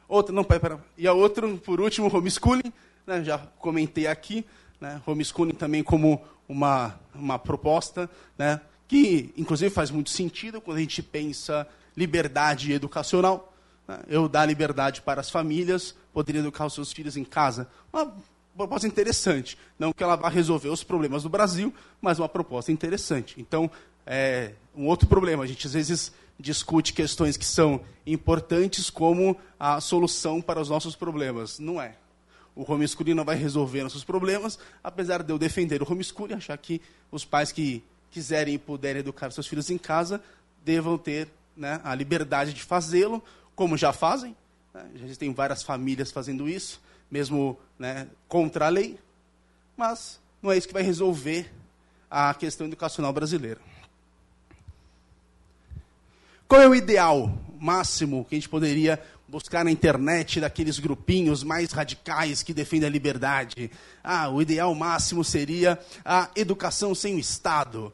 Outra, 0.07 0.33
não, 0.33 0.43
pera, 0.43 0.83
e 0.97 1.07
a 1.07 1.13
outra, 1.13 1.47
por 1.57 1.79
último, 1.79 2.07
homeschooling, 2.15 2.71
né, 3.05 3.23
já 3.23 3.37
comentei 3.37 4.07
aqui, 4.07 4.45
né, 4.79 5.01
homeschooling 5.05 5.53
também 5.53 5.83
como 5.83 6.21
uma, 6.47 6.99
uma 7.13 7.39
proposta, 7.39 8.09
né, 8.37 8.61
que 8.87 9.33
inclusive 9.37 9.73
faz 9.73 9.89
muito 9.89 10.09
sentido 10.09 10.61
quando 10.61 10.77
a 10.77 10.81
gente 10.81 11.01
pensa 11.01 11.67
liberdade 11.95 12.71
educacional. 12.73 13.53
Né, 13.87 13.99
eu 14.07 14.27
dar 14.27 14.45
liberdade 14.45 15.01
para 15.01 15.21
as 15.21 15.29
famílias, 15.29 15.95
poder 16.13 16.35
educar 16.35 16.65
os 16.65 16.73
seus 16.73 16.91
filhos 16.91 17.17
em 17.17 17.23
casa. 17.23 17.67
Uma 17.91 18.13
proposta 18.55 18.87
interessante. 18.87 19.57
Não 19.77 19.91
que 19.91 20.03
ela 20.03 20.15
vá 20.15 20.29
resolver 20.29 20.69
os 20.69 20.83
problemas 20.83 21.23
do 21.23 21.29
Brasil, 21.29 21.73
mas 22.01 22.19
uma 22.19 22.29
proposta 22.29 22.71
interessante. 22.71 23.35
Então, 23.39 23.69
é 24.05 24.53
um 24.75 24.87
outro 24.87 25.07
problema. 25.07 25.43
A 25.43 25.47
gente 25.47 25.65
às 25.65 25.73
vezes 25.73 26.11
discute 26.39 26.93
questões 26.93 27.37
que 27.37 27.45
são 27.45 27.81
importantes 28.05 28.89
como 28.89 29.37
a 29.59 29.79
solução 29.79 30.41
para 30.41 30.59
os 30.59 30.69
nossos 30.69 30.95
problemas. 30.95 31.59
Não 31.59 31.81
é. 31.81 31.95
O 32.55 32.71
homeschooling 32.71 33.13
não 33.13 33.25
vai 33.25 33.35
resolver 33.35 33.83
nossos 33.83 34.03
problemas, 34.03 34.59
apesar 34.83 35.23
de 35.23 35.31
eu 35.31 35.39
defender 35.39 35.81
o 35.81 35.91
homeschooling, 35.91 36.35
achar 36.35 36.57
que 36.57 36.81
os 37.11 37.25
pais 37.25 37.51
que 37.51 37.83
quiserem 38.11 38.55
e 38.55 38.59
puderem 38.59 38.99
educar 38.99 39.31
seus 39.31 39.47
filhos 39.47 39.69
em 39.71 39.77
casa 39.77 40.21
devam 40.63 40.97
ter 40.97 41.27
né, 41.57 41.81
a 41.83 41.95
liberdade 41.95 42.53
de 42.53 42.61
fazê-lo, 42.63 43.23
como 43.55 43.75
já 43.75 43.91
fazem. 43.91 44.35
Né? 44.73 44.85
Já 44.95 45.05
existem 45.05 45.33
várias 45.33 45.63
famílias 45.63 46.11
fazendo 46.11 46.47
isso, 46.47 46.81
mesmo 47.09 47.57
né, 47.77 48.07
contra 48.27 48.67
a 48.67 48.69
lei. 48.69 48.99
Mas 49.75 50.19
não 50.41 50.51
é 50.51 50.57
isso 50.57 50.67
que 50.67 50.73
vai 50.73 50.83
resolver 50.83 51.51
a 52.09 52.33
questão 52.33 52.67
educacional 52.67 53.11
brasileira. 53.11 53.59
Qual 56.47 56.61
é 56.61 56.67
o 56.67 56.75
ideal 56.75 57.35
máximo 57.59 58.25
que 58.25 58.35
a 58.35 58.37
gente 58.37 58.49
poderia 58.49 59.01
buscar 59.33 59.65
na 59.65 59.71
internet 59.71 60.39
daqueles 60.39 60.77
grupinhos 60.77 61.43
mais 61.43 61.71
radicais 61.71 62.43
que 62.43 62.53
defendem 62.53 62.87
a 62.87 62.91
liberdade? 62.91 63.71
Ah, 64.03 64.29
o 64.29 64.39
ideal 64.39 64.75
máximo 64.75 65.23
seria 65.23 65.79
a 66.05 66.29
educação 66.35 66.93
sem 66.93 67.15
o 67.15 67.19
Estado. 67.19 67.91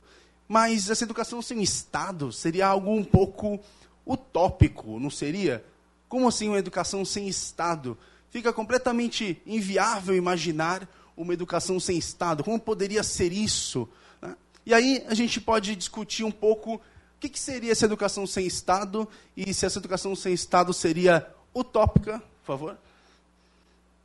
Mas 0.50 0.90
essa 0.90 1.06
educação 1.06 1.42
sem 1.42 1.64
Estado 1.64 2.34
seria 2.34 2.68
algo 2.68 2.92
um 2.92 3.06
pouco 3.06 3.58
utópico, 4.06 5.00
não 5.00 5.10
seria? 5.10 5.64
Como 6.10 6.28
assim 6.28 6.50
uma 6.50 6.60
educação 6.60 7.06
sem 7.06 7.30
Estado? 7.30 7.98
Fica 8.30 8.52
completamente 8.52 9.42
inviável 9.46 10.18
imaginar 10.18 10.90
uma 11.16 11.34
educação 11.34 11.80
sem 11.80 11.98
Estado. 11.98 12.44
Como 12.44 12.60
poderia 12.60 13.02
ser 13.02 13.32
isso? 13.32 13.88
Né? 14.22 14.36
E 14.66 14.74
aí 14.74 15.06
a 15.08 15.14
gente 15.14 15.40
pode 15.40 15.74
discutir 15.78 16.26
um 16.26 16.32
pouco 16.32 16.82
o 17.20 17.22
que, 17.22 17.28
que 17.28 17.40
seria 17.40 17.74
essa 17.74 17.84
educação 17.84 18.26
sem 18.26 18.48
Estado 18.48 19.06
e 19.36 19.54
se 19.54 19.66
essa 19.66 19.78
educação 19.78 20.16
sem 20.16 20.32
Estado 20.32 20.72
seria 20.74 21.28
utópica, 21.54 22.20
por 22.20 22.46
favor? 22.46 22.78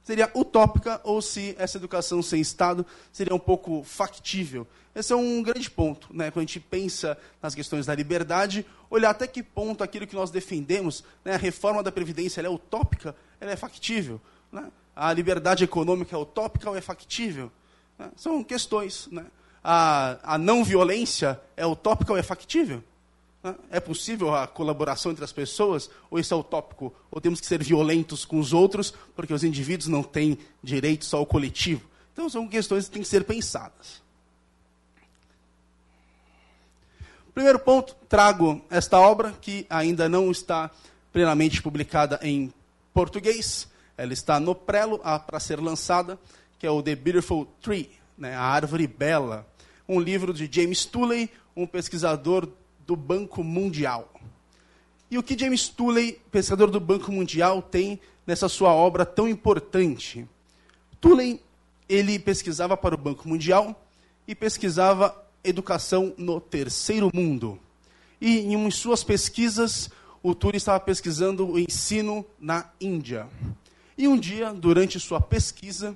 Seria 0.03 0.29
utópica 0.35 1.01
ou 1.05 1.23
se 1.23 1.55
essa 1.57 1.79
educação 1.79 2.21
sem 2.21 2.41
Estado 2.41 2.85
seria 3.13 3.33
um 3.33 3.39
pouco 3.39 3.85
factível? 3.85 4.67
Esse 4.97 5.13
é 5.13 5.17
um 5.17 5.41
grande 5.45 5.71
ponto, 5.71 6.09
né? 6.11 6.33
quando 6.33 6.43
a 6.43 6.47
gente 6.47 6.59
pensa 6.59 7.17
nas 7.41 7.55
questões 7.55 7.87
da 7.87 7.95
liberdade, 7.95 8.67
olhar 8.91 9.11
até 9.11 9.29
que 9.29 9.45
ponto 9.45 9.85
aquilo 9.85 10.09
que 10.09 10.17
nós 10.17 10.33
defendemos, 10.33 11.05
né? 11.25 11.35
a 11.35 11.39
reforma 11.39 11.85
da 11.85 11.93
Previdência 11.93 12.41
é 12.41 12.51
utópica, 12.51 13.15
ela 13.41 13.53
é 13.53 13.57
factível. 13.57 14.21
Né? 14.51 14.73
A 14.97 15.13
liberdade 15.13 15.63
econômica 15.63 16.17
é 16.17 16.19
utópica 16.19 16.69
ou 16.69 16.77
é 16.77 16.81
factível? 16.81 17.49
Né? 17.97 18.11
São 18.17 18.43
questões. 18.43 19.07
Né? 19.13 19.25
A, 19.63 20.35
a 20.35 20.37
não 20.37 20.65
violência 20.65 21.41
é 21.57 21.65
utópica 21.65 22.11
ou 22.11 22.19
é 22.19 22.23
factível? 22.25 22.83
É 23.71 23.79
possível 23.79 24.35
a 24.35 24.47
colaboração 24.47 25.13
entre 25.13 25.25
as 25.25 25.33
pessoas? 25.33 25.91
Ou 26.11 26.19
isso 26.19 26.33
é 26.33 26.37
utópico? 26.37 26.95
Ou 27.11 27.21
temos 27.21 27.41
que 27.41 27.47
ser 27.47 27.63
violentos 27.63 28.25
com 28.25 28.39
os 28.39 28.53
outros, 28.55 28.95
porque 29.15 29.35
os 29.35 29.45
indivíduos 29.45 29.89
não 29.89 30.03
têm 30.03 30.39
direitos 30.63 31.13
ao 31.13 31.27
coletivo? 31.27 31.83
Então, 32.13 32.29
são 32.31 32.49
questões 32.49 32.87
que 32.87 32.93
têm 32.93 33.03
que 33.03 33.09
ser 33.09 33.25
pensadas. 33.25 34.03
Primeiro 37.35 37.59
ponto, 37.59 37.95
trago 38.09 38.65
esta 38.71 38.99
obra, 38.99 39.33
que 39.33 39.67
ainda 39.69 40.09
não 40.09 40.31
está 40.31 40.71
plenamente 41.13 41.61
publicada 41.61 42.19
em 42.23 42.53
português. 42.95 43.69
Ela 43.97 44.13
está 44.13 44.41
no 44.41 44.55
prelo 44.55 45.01
para 45.27 45.41
ser 45.41 45.61
lançada, 45.61 46.19
que 46.59 46.67
é 46.67 46.71
o 46.71 46.83
The 46.83 46.95
Beautiful 46.95 47.47
Tree, 47.61 47.91
né, 48.17 48.35
a 48.35 48.41
Árvore 48.41 48.87
Bela. 48.87 49.47
Um 49.89 50.01
livro 50.01 50.33
de 50.33 50.49
James 50.51 50.85
Tooley, 50.85 51.29
um 51.57 51.67
pesquisador 51.67 52.49
do 52.87 52.97
Banco 52.97 53.43
Mundial. 53.43 54.13
E 55.11 55.19
o 55.19 55.23
que 55.23 55.39
James 55.39 55.69
Tooley, 55.69 56.21
pesquisador 56.31 56.71
do 56.71 56.81
Banco 56.81 57.13
Mundial, 57.13 57.63
tem 57.63 58.01
nessa 58.27 58.49
sua 58.49 58.73
obra 58.73 59.05
tão 59.07 59.29
importante? 59.29 60.27
Tooley, 61.01 61.41
ele 61.89 62.19
pesquisava 62.19 62.77
para 62.77 62.95
o 62.95 62.99
Banco 62.99 63.29
Mundial 63.29 63.81
e 64.27 64.35
pesquisava 64.35 65.15
educação 65.43 66.15
no 66.17 66.41
terceiro 66.41 67.11
mundo. 67.15 67.59
E 68.21 68.39
em 68.41 68.71
suas 68.71 69.05
pesquisas, 69.05 69.91
o 70.23 70.35
Tooley 70.35 70.57
estava 70.57 70.81
pesquisando 70.81 71.47
o 71.47 71.59
ensino 71.59 72.25
na 72.41 72.71
Índia. 72.81 73.29
E 73.97 74.09
um 74.09 74.19
dia, 74.19 74.53
durante 74.53 74.99
sua 74.99 75.21
pesquisa, 75.21 75.95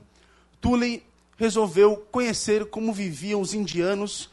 Tooley 0.61 1.02
resolveu 1.38 1.97
conhecer 2.11 2.66
como 2.66 2.92
viviam 2.92 3.40
os 3.40 3.54
indianos 3.54 4.30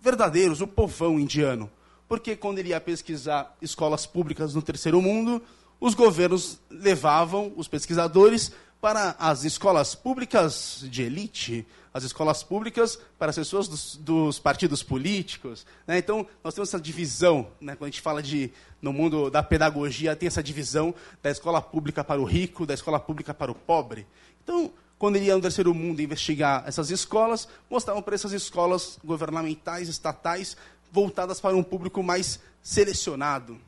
verdadeiros, 0.00 0.60
o 0.60 0.66
povão 0.66 1.18
indiano. 1.18 1.70
Porque 2.08 2.36
quando 2.36 2.58
ele 2.58 2.70
ia 2.70 2.80
pesquisar 2.80 3.56
escolas 3.60 4.06
públicas 4.06 4.54
no 4.54 4.62
terceiro 4.62 5.02
mundo, 5.02 5.42
os 5.80 5.94
governos 5.94 6.58
levavam 6.70 7.52
os 7.56 7.68
pesquisadores 7.68 8.52
para 8.80 9.16
as 9.18 9.44
escolas 9.44 9.94
públicas 9.94 10.84
de 10.84 11.02
elite, 11.02 11.66
as 11.92 12.04
escolas 12.04 12.42
públicas 12.42 12.98
para 13.18 13.30
as 13.30 13.36
pessoas 13.36 13.66
dos, 13.66 13.96
dos 13.96 14.38
partidos 14.38 14.82
políticos. 14.82 15.66
Né? 15.86 15.98
Então, 15.98 16.26
nós 16.44 16.54
temos 16.54 16.68
essa 16.68 16.80
divisão, 16.80 17.48
né? 17.60 17.74
quando 17.74 17.88
a 17.88 17.90
gente 17.90 18.02
fala 18.02 18.22
de, 18.22 18.52
no 18.80 18.92
mundo 18.92 19.30
da 19.30 19.42
pedagogia, 19.42 20.14
tem 20.14 20.26
essa 20.26 20.42
divisão 20.42 20.94
da 21.22 21.30
escola 21.30 21.60
pública 21.60 22.04
para 22.04 22.20
o 22.20 22.24
rico, 22.24 22.66
da 22.66 22.74
escola 22.74 23.00
pública 23.00 23.32
para 23.32 23.50
o 23.50 23.54
pobre. 23.54 24.06
Então, 24.44 24.70
quando 24.98 25.16
ele 25.16 25.26
ia 25.26 25.34
no 25.34 25.42
terceiro 25.42 25.74
mundo 25.74 26.00
investigar 26.00 26.64
essas 26.66 26.90
escolas, 26.90 27.48
mostravam 27.68 28.02
para 28.02 28.14
essas 28.14 28.32
escolas 28.32 28.98
governamentais, 29.04 29.88
estatais, 29.88 30.56
voltadas 30.90 31.40
para 31.40 31.56
um 31.56 31.62
público 31.62 32.02
mais 32.02 32.40
selecionado. 32.62 33.58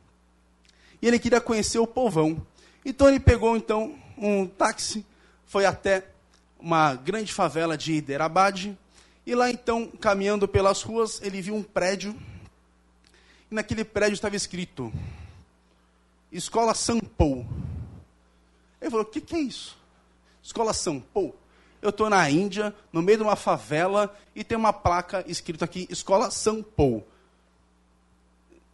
E 1.01 1.07
ele 1.07 1.19
queria 1.19 1.39
conhecer 1.39 1.79
o 1.79 1.87
povão. 1.87 2.45
Então 2.83 3.07
ele 3.07 3.19
pegou 3.19 3.55
então 3.55 3.95
um 4.17 4.47
táxi, 4.47 5.05
foi 5.45 5.65
até 5.65 6.05
uma 6.59 6.95
grande 6.95 7.31
favela 7.31 7.77
de 7.77 7.93
Hyderabad, 7.93 8.75
e 9.25 9.35
lá 9.35 9.49
então, 9.49 9.87
caminhando 9.87 10.47
pelas 10.47 10.81
ruas, 10.81 11.21
ele 11.21 11.41
viu 11.41 11.55
um 11.55 11.63
prédio, 11.63 12.15
e 13.49 13.55
naquele 13.55 13.83
prédio 13.83 14.15
estava 14.15 14.35
escrito 14.35 14.91
Escola 16.31 16.73
Sampou. 16.73 17.45
Ele 18.81 18.89
falou: 18.89 19.05
"O 19.05 19.09
que, 19.09 19.21
que 19.21 19.35
é 19.35 19.39
isso?" 19.39 19.78
Escola 20.49 20.73
São 20.73 20.99
Paulo. 20.99 21.35
Eu 21.79 21.91
estou 21.91 22.09
na 22.09 22.27
Índia, 22.27 22.73
no 22.91 23.03
meio 23.03 23.19
de 23.19 23.23
uma 23.23 23.35
favela, 23.35 24.11
e 24.35 24.43
tem 24.43 24.57
uma 24.57 24.73
placa 24.73 25.23
escrita 25.27 25.63
aqui, 25.63 25.87
Escola 25.91 26.31
São 26.31 26.63
Paulo. 26.63 27.05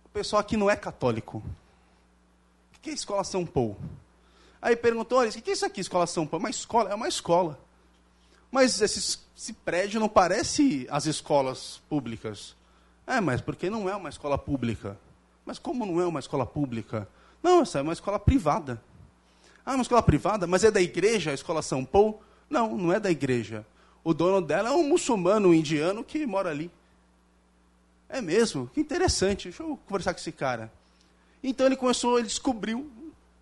O 0.05 0.10
pessoal 0.13 0.39
aqui 0.39 0.55
não 0.55 0.70
é 0.70 0.77
católico. 0.77 1.44
O 2.74 2.79
que 2.82 2.91
é 2.91 2.94
Escola 2.94 3.25
São 3.25 3.46
Paulo? 3.46 3.75
Aí 4.62 4.74
perguntou, 4.77 5.22
o 5.22 5.29
que 5.29 5.50
é 5.50 5.53
isso 5.53 5.65
aqui, 5.65 5.82
Escola 5.82 6.08
São 6.08 6.25
Paulo? 6.25 6.44
É 6.44 6.48
uma 6.48 6.50
escola, 6.50 6.89
é 6.91 6.96
uma 6.96 7.10
escola. 7.10 7.60
Mas 8.50 8.82
esse, 8.82 9.20
esse 9.38 9.51
prédio 9.51 10.00
não 10.00 10.08
parece 10.08 10.88
as 10.89 11.05
escolas 11.05 11.82
públicas. 11.89 12.55
É, 13.05 13.20
mas 13.20 13.41
porque 13.41 13.70
não 13.70 13.89
é 13.89 13.96
uma 13.98 14.08
escola 14.08 14.38
pública. 14.38 14.98
Mas 15.46 15.60
como 15.60 15.86
não 15.86 16.00
é 16.00 16.08
uma 16.08 16.22
escola 16.22 16.46
pública? 16.46 17.05
Não, 17.44 17.63
essa 17.63 17.79
é 17.79 17.82
uma 17.82 17.91
escola 17.91 18.17
privada. 18.17 18.82
Ah, 19.65 19.74
uma 19.74 19.81
escola 19.81 20.03
privada? 20.03 20.45
Mas 20.45 20.63
é 20.63 20.69
da 20.69 20.81
igreja, 20.81 21.31
a 21.31 21.34
escola 21.34 21.62
São 21.62 21.84
Paulo? 21.84 22.19
Não, 22.50 22.77
não 22.77 22.93
é 22.93 23.00
da 23.00 23.10
igreja. 23.10 23.65
O 24.03 24.13
dono 24.13 24.45
dela 24.45 24.69
é 24.69 24.72
um 24.72 24.88
muçulmano 24.88 25.50
um 25.50 25.53
indiano 25.53 26.03
que 26.03 26.25
mora 26.25 26.51
ali. 26.51 26.69
É 28.07 28.22
mesmo? 28.22 28.69
Que 28.74 28.79
interessante. 28.79 29.45
Deixa 29.45 29.63
eu 29.63 29.79
conversar 29.88 30.13
com 30.13 30.19
esse 30.19 30.31
cara. 30.31 30.72
Então 31.43 31.65
ele 31.65 31.75
começou, 31.75 32.19
ele 32.19 32.27
descobriu 32.27 32.89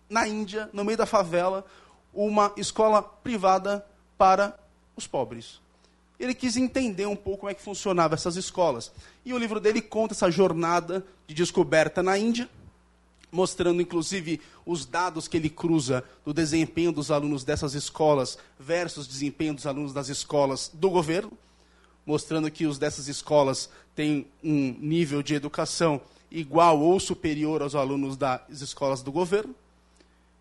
na 0.08 0.26
Índia, 0.26 0.70
no 0.72 0.84
meio 0.84 0.96
da 0.96 1.04
favela, 1.04 1.64
uma 2.12 2.52
escola 2.56 3.02
privada 3.02 3.84
para 4.16 4.58
os 4.96 5.06
pobres. 5.06 5.60
Ele 6.18 6.34
quis 6.34 6.56
entender 6.56 7.06
um 7.06 7.16
pouco 7.16 7.40
como 7.40 7.50
é 7.50 7.54
que 7.54 7.62
funcionavam 7.62 8.14
essas 8.14 8.36
escolas. 8.36 8.90
E 9.24 9.34
o 9.34 9.38
livro 9.38 9.60
dele 9.60 9.82
conta 9.82 10.14
essa 10.14 10.30
jornada 10.30 11.04
de 11.26 11.34
descoberta 11.34 12.02
na 12.02 12.16
Índia 12.16 12.48
mostrando 13.34 13.82
inclusive 13.82 14.40
os 14.64 14.86
dados 14.86 15.26
que 15.26 15.36
ele 15.36 15.50
cruza 15.50 16.04
do 16.24 16.32
desempenho 16.32 16.92
dos 16.92 17.10
alunos 17.10 17.42
dessas 17.42 17.74
escolas 17.74 18.38
versus 18.58 19.08
desempenho 19.08 19.54
dos 19.54 19.66
alunos 19.66 19.92
das 19.92 20.08
escolas 20.08 20.70
do 20.72 20.88
governo, 20.88 21.32
mostrando 22.06 22.48
que 22.50 22.64
os 22.64 22.78
dessas 22.78 23.08
escolas 23.08 23.68
têm 23.94 24.26
um 24.42 24.76
nível 24.78 25.20
de 25.20 25.34
educação 25.34 26.00
igual 26.30 26.80
ou 26.80 27.00
superior 27.00 27.60
aos 27.60 27.74
alunos 27.74 28.16
das 28.16 28.60
escolas 28.62 29.02
do 29.02 29.10
governo. 29.10 29.54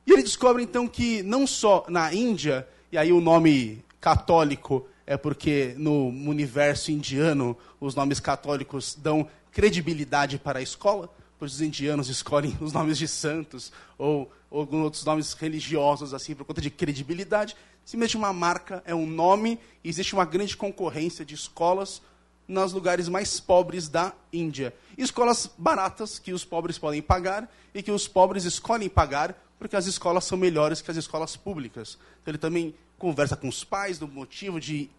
E 0.06 0.12
ele 0.12 0.22
descobre 0.22 0.62
então 0.62 0.88
que 0.88 1.24
não 1.24 1.48
só 1.48 1.86
na 1.90 2.14
Índia, 2.14 2.68
e 2.92 2.98
aí 2.98 3.12
o 3.12 3.22
nome 3.22 3.84
católico 4.00 4.88
é 5.08 5.18
porque 5.18 5.74
no 5.78 6.10
universo 6.10 6.92
indiano 6.92 7.58
os 7.80 7.96
nomes 7.96 8.20
católicos 8.20 8.96
dão 9.02 9.28
credibilidade 9.52 10.38
para 10.38 10.60
a 10.60 10.62
escola, 10.62 11.10
pois 11.38 11.54
os 11.54 11.62
indianos 11.62 12.10
escolhem 12.10 12.58
os 12.62 12.74
nomes 12.74 12.98
de 12.98 13.08
santos 13.08 13.72
ou, 13.98 14.32
ou 14.50 14.62
alguns 14.62 14.84
outros 14.84 15.06
nomes 15.06 15.34
religiosos 15.34 16.13
assim 16.13 16.36
por 16.36 16.46
conta 16.46 16.62
de 16.62 16.70
credibilidade. 16.70 17.56
Simplesmente 17.86 18.18
uma 18.18 18.32
marca 18.32 18.82
é 18.86 18.96
um 18.96 19.06
nome 19.06 19.60
e 19.84 19.90
existe 19.90 20.13
uma 20.13 20.25
grande 20.25 20.56
concorrência 20.56 21.25
de 21.25 21.36
escolas 21.36 22.02
nos 22.48 22.74
lugares 22.74 23.08
mais 23.08 23.40
pobres 23.40 23.90
da 23.90 24.13
Índia. 24.32 24.74
Escolas 24.98 25.50
baratas 25.58 26.20
que 26.20 26.34
os 26.34 26.46
pobres 26.46 26.78
podem 26.78 27.02
pagar 27.02 27.50
e 27.74 27.82
que 27.82 27.92
os 27.92 28.08
pobres 28.08 28.46
escolhem 28.46 28.90
pagar 28.90 29.36
porque 29.58 29.75
as 29.75 29.86
escolas 29.86 30.25
são 30.25 30.38
melhores 30.38 30.82
que 30.82 30.92
as 30.92 30.98
escolas 30.98 31.38
públicas. 31.38 31.98
Então, 32.22 32.32
ele 32.32 32.38
também 32.38 32.75
conversa 32.98 33.36
com 33.36 33.48
os 33.48 33.63
pais 33.63 33.98
do 33.98 34.08
motivo 34.08 34.60
de 34.60 34.90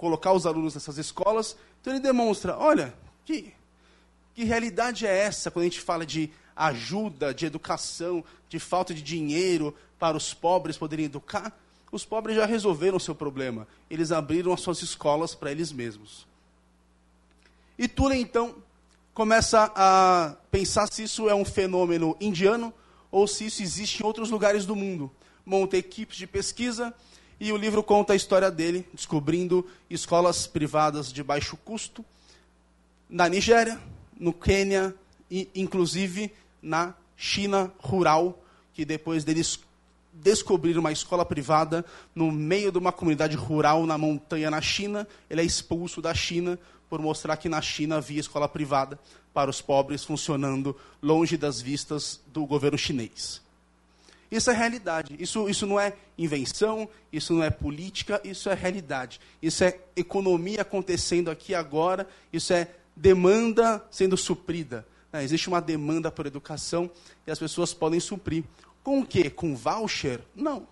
colocar 0.00 0.32
os 0.32 0.46
alunos 0.46 0.74
nessas 0.74 0.96
escolas. 0.96 1.54
Então 1.80 1.92
ele 1.92 2.00
demonstra, 2.00 2.56
olha, 2.56 2.94
que, 3.24 3.52
que 4.34 4.44
realidade 4.44 5.06
é 5.06 5.16
essa 5.16 5.50
quando 5.50 5.64
a 5.64 5.68
gente 5.68 5.80
fala 5.80 6.06
de 6.06 6.30
ajuda, 6.54 7.32
de 7.32 7.46
educação, 7.46 8.24
de 8.48 8.58
falta 8.58 8.94
de 8.94 9.02
dinheiro 9.02 9.74
para 9.98 10.16
os 10.16 10.32
pobres 10.34 10.76
poderem 10.76 11.06
educar? 11.06 11.58
Os 11.90 12.04
pobres 12.04 12.36
já 12.36 12.46
resolveram 12.46 12.96
o 12.96 13.00
seu 13.00 13.14
problema. 13.14 13.66
Eles 13.90 14.12
abriram 14.12 14.52
as 14.52 14.60
suas 14.60 14.82
escolas 14.82 15.34
para 15.34 15.50
eles 15.50 15.72
mesmos. 15.72 16.26
E 17.78 17.88
Tula, 17.88 18.14
então, 18.14 18.56
começa 19.12 19.72
a 19.74 20.36
pensar 20.50 20.86
se 20.92 21.02
isso 21.02 21.28
é 21.28 21.34
um 21.34 21.44
fenômeno 21.44 22.16
indiano 22.20 22.72
ou 23.10 23.26
se 23.26 23.46
isso 23.46 23.62
existe 23.62 24.02
em 24.02 24.06
outros 24.06 24.30
lugares 24.30 24.64
do 24.64 24.76
mundo. 24.76 25.10
Monta 25.44 25.76
equipes 25.76 26.16
de 26.16 26.26
pesquisa 26.26 26.94
e 27.40 27.50
o 27.52 27.56
livro 27.56 27.82
conta 27.82 28.12
a 28.12 28.16
história 28.16 28.50
dele, 28.50 28.86
descobrindo 28.92 29.66
escolas 29.88 30.46
privadas 30.46 31.12
de 31.12 31.22
baixo 31.22 31.56
custo 31.56 32.04
na 33.08 33.28
Nigéria, 33.28 33.80
no 34.20 34.32
Quênia 34.32 34.94
e, 35.30 35.48
inclusive, 35.54 36.30
na 36.62 36.94
China 37.16 37.72
rural, 37.78 38.38
que 38.74 38.84
depois 38.84 39.24
deles 39.24 39.58
descobrir 40.12 40.76
uma 40.76 40.92
escola 40.92 41.24
privada 41.24 41.84
no 42.14 42.30
meio 42.30 42.70
de 42.70 42.78
uma 42.78 42.92
comunidade 42.92 43.34
rural 43.34 43.86
na 43.86 43.96
montanha 43.96 44.50
na 44.50 44.60
China, 44.60 45.08
ele 45.28 45.40
é 45.40 45.44
expulso 45.44 46.02
da 46.02 46.12
China 46.12 46.58
por 46.88 47.00
mostrar 47.00 47.36
que 47.36 47.48
na 47.48 47.62
China 47.62 47.96
havia 47.96 48.20
escola 48.20 48.48
privada 48.48 48.98
para 49.32 49.48
os 49.48 49.62
pobres 49.62 50.04
funcionando 50.04 50.76
longe 51.00 51.36
das 51.36 51.60
vistas 51.60 52.20
do 52.26 52.44
governo 52.44 52.76
chinês. 52.76 53.40
Isso 54.30 54.50
é 54.50 54.54
realidade. 54.54 55.16
Isso, 55.18 55.48
isso 55.48 55.66
não 55.66 55.78
é 55.78 55.94
invenção, 56.16 56.88
isso 57.12 57.32
não 57.32 57.42
é 57.42 57.50
política, 57.50 58.20
isso 58.22 58.48
é 58.48 58.54
realidade. 58.54 59.20
Isso 59.42 59.64
é 59.64 59.78
economia 59.96 60.62
acontecendo 60.62 61.30
aqui 61.30 61.54
agora, 61.54 62.06
isso 62.32 62.52
é 62.52 62.68
demanda 63.00 63.84
sendo 63.90 64.16
suprida. 64.16 64.86
É, 65.12 65.24
existe 65.24 65.48
uma 65.48 65.60
demanda 65.60 66.10
por 66.10 66.26
educação 66.26 66.90
e 67.26 67.30
as 67.30 67.38
pessoas 67.38 67.74
podem 67.74 67.98
suprir. 67.98 68.44
Com 68.82 69.00
o 69.00 69.06
quê? 69.06 69.28
Com 69.28 69.56
voucher? 69.56 70.20
Não. 70.34 70.66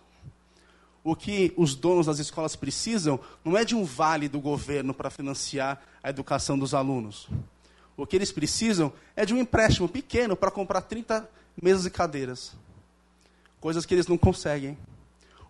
O 1.03 1.17
que 1.17 1.53
os 1.57 1.75
donos 1.75 2.07
das 2.07 2.19
escolas 2.19 2.55
precisam 2.55 3.19
não 3.45 3.57
é 3.57 3.65
de 3.65 3.75
um 3.75 3.85
vale 3.85 4.29
do 4.29 4.41
governo 4.41 4.93
para 4.93 5.11
financiar 5.11 5.83
a 6.03 6.11
educação 6.11 6.59
dos 6.59 6.75
alunos. 6.75 7.29
O 7.97 8.07
que 8.07 8.15
eles 8.15 8.31
precisam 8.31 8.93
é 9.17 9.25
de 9.25 9.35
um 9.35 9.39
empréstimo 9.39 9.89
pequeno 9.89 10.37
para 10.37 10.51
comprar 10.51 10.83
30 10.83 11.29
mesas 11.61 11.87
e 11.87 11.91
cadeiras 11.91 12.55
coisas 13.61 13.85
que 13.85 13.95
eles 13.95 14.07
não 14.07 14.19
conseguem. 14.19 14.77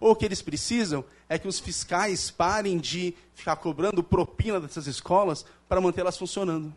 Ou 0.01 0.13
o 0.13 0.17
que 0.17 0.25
eles 0.25 0.43
precisam 0.43 1.05
é 1.29 1.39
que 1.39 1.49
os 1.49 1.59
fiscais 1.59 2.31
parem 2.31 2.79
de 2.79 3.15
ficar 3.35 3.57
cobrando 3.57 4.03
propina 4.03 4.61
dessas 4.61 4.87
escolas 4.87 5.45
para 5.69 5.81
mantê-las 5.81 6.17
funcionando. 6.17 6.73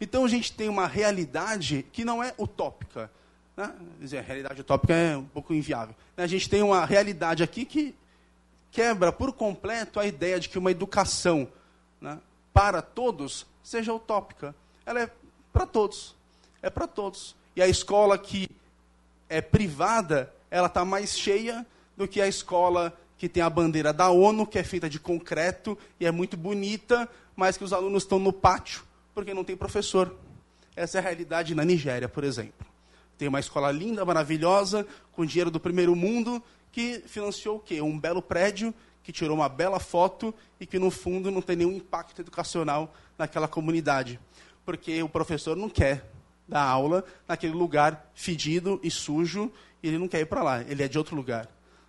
Então 0.00 0.24
a 0.24 0.28
gente 0.28 0.52
tem 0.52 0.68
uma 0.68 0.86
realidade 0.86 1.84
que 1.92 2.04
não 2.04 2.22
é 2.22 2.34
utópica. 2.38 3.10
Né? 3.56 3.72
Dizer, 4.00 4.18
a 4.18 4.22
realidade 4.22 4.60
utópica 4.60 4.92
é 4.92 5.16
um 5.16 5.24
pouco 5.24 5.54
inviável. 5.54 5.94
A 6.16 6.26
gente 6.26 6.48
tem 6.48 6.62
uma 6.62 6.84
realidade 6.84 7.42
aqui 7.42 7.64
que 7.64 7.94
quebra 8.72 9.12
por 9.12 9.32
completo 9.32 10.00
a 10.00 10.06
ideia 10.06 10.40
de 10.40 10.48
que 10.48 10.58
uma 10.58 10.70
educação 10.70 11.48
né, 12.00 12.18
para 12.52 12.82
todos 12.82 13.46
seja 13.62 13.94
utópica. 13.94 14.54
Ela 14.84 15.02
é 15.02 15.10
para 15.52 15.64
todos. 15.64 16.16
É 16.60 16.68
para 16.68 16.88
todos. 16.88 17.36
E 17.54 17.62
a 17.62 17.68
escola 17.68 18.18
que 18.18 18.48
é, 19.28 19.40
privada, 19.40 20.33
ela 20.54 20.68
está 20.68 20.84
mais 20.84 21.18
cheia 21.18 21.66
do 21.96 22.06
que 22.06 22.20
a 22.20 22.28
escola 22.28 22.96
que 23.18 23.28
tem 23.28 23.42
a 23.42 23.50
bandeira 23.50 23.92
da 23.92 24.08
ONU, 24.10 24.46
que 24.46 24.56
é 24.56 24.62
feita 24.62 24.88
de 24.88 25.00
concreto 25.00 25.76
e 25.98 26.06
é 26.06 26.12
muito 26.12 26.36
bonita, 26.36 27.08
mas 27.34 27.56
que 27.56 27.64
os 27.64 27.72
alunos 27.72 28.04
estão 28.04 28.20
no 28.20 28.32
pátio 28.32 28.84
porque 29.12 29.34
não 29.34 29.42
tem 29.42 29.56
professor. 29.56 30.14
Essa 30.76 30.98
é 30.98 31.00
a 31.00 31.02
realidade 31.02 31.56
na 31.56 31.64
Nigéria, 31.64 32.08
por 32.08 32.22
exemplo. 32.22 32.64
Tem 33.18 33.26
uma 33.26 33.40
escola 33.40 33.72
linda, 33.72 34.04
maravilhosa, 34.04 34.86
com 35.10 35.26
dinheiro 35.26 35.50
do 35.50 35.58
primeiro 35.58 35.96
mundo, 35.96 36.40
que 36.70 37.02
financiou 37.04 37.56
o 37.56 37.60
quê? 37.60 37.80
Um 37.80 37.98
belo 37.98 38.22
prédio, 38.22 38.72
que 39.02 39.10
tirou 39.10 39.36
uma 39.36 39.48
bela 39.48 39.80
foto 39.80 40.32
e 40.60 40.66
que, 40.66 40.78
no 40.78 40.92
fundo, 40.92 41.32
não 41.32 41.42
tem 41.42 41.56
nenhum 41.56 41.72
impacto 41.72 42.20
educacional 42.20 42.94
naquela 43.18 43.48
comunidade. 43.48 44.20
Porque 44.64 45.02
o 45.02 45.08
professor 45.08 45.56
não 45.56 45.68
quer 45.68 46.13
da 46.46 46.62
aula 46.62 47.04
naquele 47.26 47.52
lugar 47.52 48.10
fedido 48.14 48.78
e 48.82 48.90
sujo, 48.90 49.50
e 49.82 49.88
ele 49.88 49.98
não 49.98 50.08
quer 50.08 50.20
ir 50.20 50.26
para 50.26 50.42
lá, 50.42 50.62
ele 50.62 50.82
é 50.82 50.88
de 50.88 50.98
outro 50.98 51.16
lugar. 51.16 51.48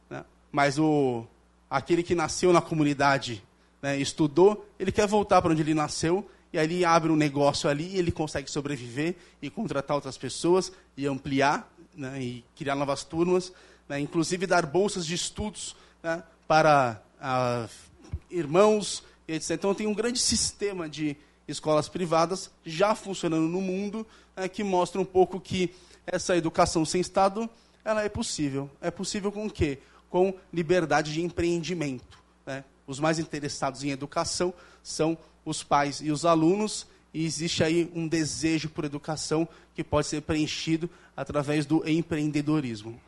Né? 0.10 0.24
Mas 0.52 0.80
o, 0.80 1.26
aquele 1.70 2.04
que 2.04 2.16
nasceu 2.16 2.52
na 2.54 2.62
comunidade, 2.62 3.44
né, 3.82 3.98
estudou, 3.98 4.68
ele 4.80 4.92
quer 4.92 5.08
voltar 5.08 5.42
para 5.42 5.52
onde 5.52 5.62
ele 5.62 5.74
nasceu, 5.74 6.30
e 6.52 6.58
aí 6.58 6.66
ele 6.66 6.86
abre 6.86 7.12
um 7.12 7.16
negócio 7.16 7.70
ali, 7.70 7.96
e 7.96 7.98
ele 7.98 8.12
consegue 8.12 8.50
sobreviver 8.50 9.16
e 9.42 9.50
contratar 9.50 9.96
outras 9.96 10.18
pessoas, 10.18 10.72
e 10.96 11.06
ampliar, 11.06 11.70
né, 11.96 12.22
e 12.22 12.46
criar 12.56 12.76
novas 12.76 13.04
turmas, 13.04 13.52
né, 13.88 14.00
inclusive 14.00 14.48
dar 14.48 14.66
bolsas 14.66 15.06
de 15.06 15.16
estudos 15.16 15.76
né, 16.02 16.24
para 16.48 17.02
ah, 17.22 17.68
irmãos, 18.30 19.04
etc. 19.28 19.52
Então 19.52 19.74
tem 19.74 19.88
um 19.88 19.94
grande 19.94 20.20
sistema 20.20 20.88
de 20.88 21.18
escolas 21.48 21.88
privadas 21.88 22.50
já 22.66 22.96
funcionando 22.96 23.48
no 23.48 23.62
mundo, 23.62 24.06
é, 24.36 24.48
que 24.48 24.64
mostra 24.64 25.00
um 25.00 25.06
pouco 25.06 25.40
que 25.40 25.74
essa 26.06 26.36
educação 26.36 26.86
sem 26.86 27.02
Estado 27.02 27.50
ela 27.84 28.04
é 28.04 28.10
possível. 28.10 28.70
É 28.82 28.90
possível 28.90 29.32
com 29.32 29.46
o 29.46 29.52
quê? 29.52 29.80
Com 30.10 30.34
liberdade 30.52 31.14
de 31.14 31.22
empreendimento. 31.22 32.20
Né? 32.46 32.64
Os 32.88 33.00
mais 33.00 33.20
interessados 33.20 33.84
em 33.84 33.92
educação 33.92 34.54
são 34.82 35.18
os 35.44 35.64
pais 35.64 36.02
e 36.02 36.12
os 36.12 36.26
alunos, 36.26 36.88
e 37.14 37.24
existe 37.24 37.64
aí 37.64 37.90
um 37.94 38.08
desejo 38.08 38.70
por 38.70 38.84
educação 38.84 39.48
que 39.74 39.84
pode 39.84 40.08
ser 40.08 40.22
preenchido 40.22 40.90
através 41.16 41.66
do 41.66 41.88
empreendedorismo. 41.88 43.00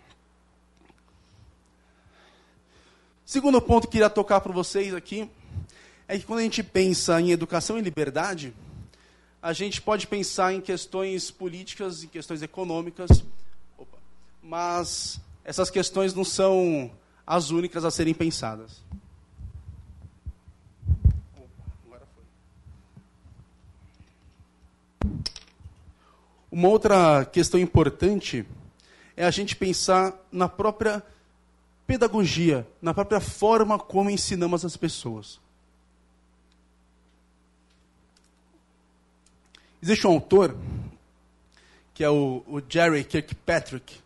Segundo 3.25 3.61
ponto 3.61 3.87
que 3.87 3.93
queria 3.93 4.09
tocar 4.09 4.39
para 4.39 4.53
vocês 4.53 4.93
aqui 4.93 5.29
é 6.07 6.17
que 6.17 6.25
quando 6.25 6.39
a 6.39 6.43
gente 6.43 6.63
pensa 6.63 7.19
em 7.19 7.31
educação 7.31 7.77
e 7.77 7.81
liberdade, 7.81 8.53
a 9.41 9.51
gente 9.51 9.81
pode 9.81 10.07
pensar 10.07 10.53
em 10.53 10.61
questões 10.61 11.29
políticas, 11.29 12.03
em 12.03 12.07
questões 12.07 12.41
econômicas, 12.41 13.23
opa, 13.77 13.97
mas 14.41 15.19
essas 15.43 15.69
questões 15.69 16.13
não 16.13 16.23
são 16.23 16.89
as 17.25 17.51
únicas 17.51 17.83
a 17.83 17.91
serem 17.91 18.13
pensadas. 18.13 18.81
Uma 26.49 26.69
outra 26.69 27.25
questão 27.25 27.59
importante 27.59 28.45
é 29.15 29.25
a 29.25 29.31
gente 29.31 29.55
pensar 29.55 30.13
na 30.31 30.47
própria 30.47 31.03
pedagogia, 31.85 32.65
na 32.81 32.93
própria 32.93 33.19
forma 33.19 33.77
como 33.77 34.09
ensinamos 34.09 34.63
as 34.63 34.77
pessoas. 34.77 35.39
Existe 39.81 40.07
um 40.07 40.11
autor, 40.11 40.57
que 41.93 42.03
é 42.03 42.09
o, 42.09 42.43
o 42.47 42.59
Jerry 42.67 43.03
Kirkpatrick, 43.03 43.97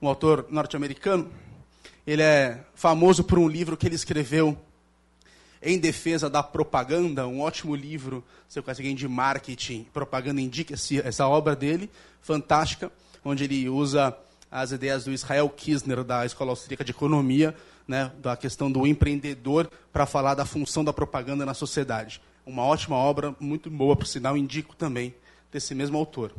um 0.00 0.06
autor 0.06 0.46
norte-americano. 0.48 1.28
Ele 2.06 2.22
é 2.22 2.60
famoso 2.76 3.24
por 3.24 3.36
um 3.36 3.48
livro 3.48 3.76
que 3.76 3.88
ele 3.88 3.96
escreveu 3.96 4.56
em 5.60 5.80
defesa 5.80 6.30
da 6.30 6.44
propaganda, 6.44 7.26
um 7.26 7.40
ótimo 7.40 7.74
livro. 7.74 8.22
Você 8.48 8.62
conhece 8.62 8.80
alguém 8.80 8.94
de 8.94 9.08
marketing, 9.08 9.84
propaganda, 9.92 10.40
indica 10.40 10.74
essa 10.74 11.26
obra 11.26 11.56
dele, 11.56 11.90
fantástica, 12.22 12.92
onde 13.24 13.42
ele 13.42 13.68
usa 13.68 14.16
as 14.48 14.70
ideias 14.70 15.04
do 15.04 15.12
Israel 15.12 15.48
Kisner, 15.48 16.04
da 16.04 16.24
Escola 16.24 16.52
Austríaca 16.52 16.84
de 16.84 16.92
Economia, 16.92 17.52
né, 17.88 18.12
da 18.20 18.36
questão 18.36 18.70
do 18.70 18.86
empreendedor, 18.86 19.68
para 19.92 20.06
falar 20.06 20.34
da 20.34 20.44
função 20.44 20.84
da 20.84 20.92
propaganda 20.92 21.44
na 21.44 21.52
sociedade. 21.52 22.20
Uma 22.46 22.62
ótima 22.62 22.94
obra, 22.94 23.34
muito 23.40 23.68
boa, 23.68 23.96
por 23.96 24.06
sinal, 24.06 24.36
indico 24.36 24.76
também, 24.76 25.12
desse 25.50 25.74
mesmo 25.74 25.98
autor. 25.98 26.32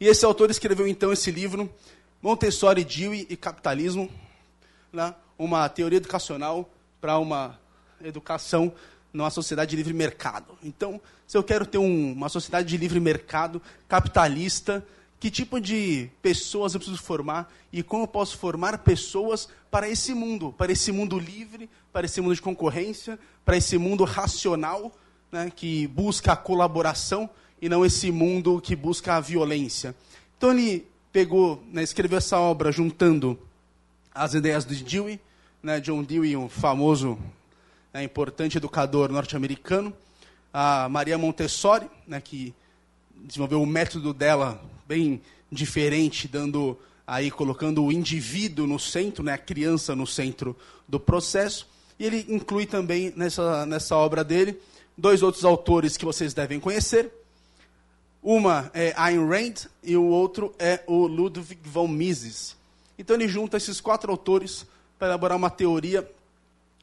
E 0.00 0.08
esse 0.08 0.24
autor 0.24 0.50
escreveu 0.50 0.88
então 0.88 1.12
esse 1.12 1.30
livro, 1.30 1.72
Montessori, 2.20 2.82
Dewey 2.82 3.24
e 3.30 3.36
Capitalismo, 3.36 4.10
né? 4.92 5.14
uma 5.38 5.68
teoria 5.68 5.98
educacional 5.98 6.68
para 7.00 7.18
uma 7.18 7.56
educação 8.02 8.72
numa 9.12 9.30
sociedade 9.30 9.70
de 9.70 9.76
livre 9.76 9.94
mercado. 9.94 10.58
Então, 10.60 11.00
se 11.24 11.38
eu 11.38 11.44
quero 11.44 11.64
ter 11.64 11.78
um, 11.78 12.12
uma 12.12 12.28
sociedade 12.28 12.68
de 12.68 12.76
livre 12.76 12.98
mercado, 12.98 13.62
capitalista, 13.88 14.84
que 15.18 15.30
tipo 15.30 15.60
de 15.60 16.10
pessoas 16.20 16.74
eu 16.74 16.80
preciso 16.80 17.02
formar 17.02 17.52
e 17.72 17.82
como 17.82 18.04
eu 18.04 18.08
posso 18.08 18.36
formar 18.36 18.78
pessoas 18.78 19.48
para 19.70 19.88
esse 19.88 20.14
mundo, 20.14 20.54
para 20.56 20.72
esse 20.72 20.92
mundo 20.92 21.18
livre, 21.18 21.68
para 21.92 22.06
esse 22.06 22.20
mundo 22.20 22.34
de 22.34 22.42
concorrência, 22.42 23.18
para 23.44 23.56
esse 23.56 23.78
mundo 23.78 24.04
racional, 24.04 24.92
né, 25.32 25.50
que 25.54 25.86
busca 25.88 26.32
a 26.32 26.36
colaboração 26.36 27.28
e 27.60 27.68
não 27.68 27.84
esse 27.84 28.10
mundo 28.10 28.60
que 28.60 28.76
busca 28.76 29.14
a 29.14 29.20
violência. 29.20 29.94
Então 30.36 30.50
ele 30.50 30.86
pegou, 31.12 31.62
né, 31.72 31.82
escreveu 31.82 32.18
essa 32.18 32.38
obra 32.38 32.70
juntando 32.70 33.38
as 34.14 34.34
ideias 34.34 34.64
de 34.64 34.82
Dewey, 34.84 35.20
né, 35.62 35.80
John 35.80 36.02
Dewey, 36.02 36.36
um 36.36 36.48
famoso, 36.48 37.18
né, 37.92 38.04
importante 38.04 38.58
educador 38.58 39.10
norte-americano, 39.10 39.94
a 40.52 40.88
Maria 40.88 41.18
Montessori, 41.18 41.88
né, 42.06 42.20
que 42.20 42.54
desenvolveu 43.24 43.62
o 43.62 43.66
método 43.66 44.12
dela 44.12 44.62
bem 44.86 45.20
diferente, 45.50 46.28
dando 46.28 46.78
aí 47.06 47.30
colocando 47.30 47.84
o 47.84 47.92
indivíduo 47.92 48.66
no 48.66 48.78
centro, 48.78 49.22
né, 49.22 49.32
a 49.32 49.38
criança 49.38 49.94
no 49.94 50.06
centro 50.06 50.56
do 50.88 50.98
processo. 50.98 51.68
E 51.98 52.04
ele 52.04 52.26
inclui 52.28 52.66
também 52.66 53.12
nessa, 53.16 53.64
nessa 53.64 53.96
obra 53.96 54.24
dele 54.24 54.60
dois 54.96 55.22
outros 55.22 55.44
autores 55.44 55.96
que 55.96 56.04
vocês 56.04 56.34
devem 56.34 56.58
conhecer. 56.58 57.10
Uma 58.22 58.70
é 58.74 58.92
Ayn 58.96 59.24
Rand 59.28 59.68
e 59.82 59.96
o 59.96 60.04
outro 60.04 60.54
é 60.58 60.82
o 60.86 61.06
Ludwig 61.06 61.58
von 61.62 61.86
Mises. 61.86 62.56
Então 62.98 63.14
ele 63.14 63.28
junta 63.28 63.56
esses 63.56 63.80
quatro 63.80 64.10
autores 64.10 64.66
para 64.98 65.08
elaborar 65.08 65.36
uma 65.36 65.50
teoria, 65.50 66.10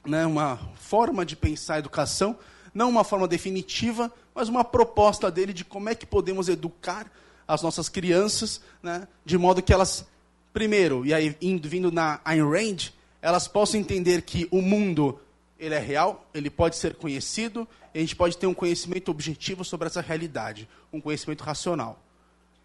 né, 0.06 0.26
uma 0.26 0.58
forma 0.76 1.26
de 1.26 1.36
pensar 1.36 1.76
a 1.76 1.80
educação, 1.80 2.38
não 2.74 2.90
uma 2.90 3.04
forma 3.04 3.28
definitiva, 3.28 4.12
mas 4.34 4.50
uma 4.50 4.64
proposta 4.64 5.30
dele 5.30 5.54
de 5.54 5.64
como 5.64 5.90
é 5.90 5.96
que 5.96 6.06
podemos 6.06 6.50
educar 6.50 7.12
as 7.48 7.62
nossas 7.62 7.90
crianças, 7.90 8.62
né, 8.82 9.08
de 9.24 9.38
modo 9.38 9.62
que 9.62 9.74
elas 9.74 10.08
primeiro, 10.52 11.06
e 11.06 11.14
aí 11.14 11.36
indo, 11.42 11.68
vindo 11.68 11.92
na 11.92 12.22
Ayn 12.24 12.44
Rand, 12.48 12.92
elas 13.22 13.48
possam 13.48 13.80
entender 13.80 14.22
que 14.22 14.48
o 14.52 14.62
mundo 14.62 15.20
ele 15.58 15.76
é 15.76 15.80
real, 15.80 16.28
ele 16.34 16.50
pode 16.50 16.76
ser 16.76 16.96
conhecido, 16.96 17.68
e 17.94 17.98
a 17.98 18.02
gente 18.02 18.16
pode 18.16 18.38
ter 18.38 18.48
um 18.48 18.54
conhecimento 18.54 19.10
objetivo 19.10 19.64
sobre 19.64 19.88
essa 19.88 20.02
realidade, 20.02 20.68
um 20.92 21.00
conhecimento 21.00 21.44
racional. 21.44 22.02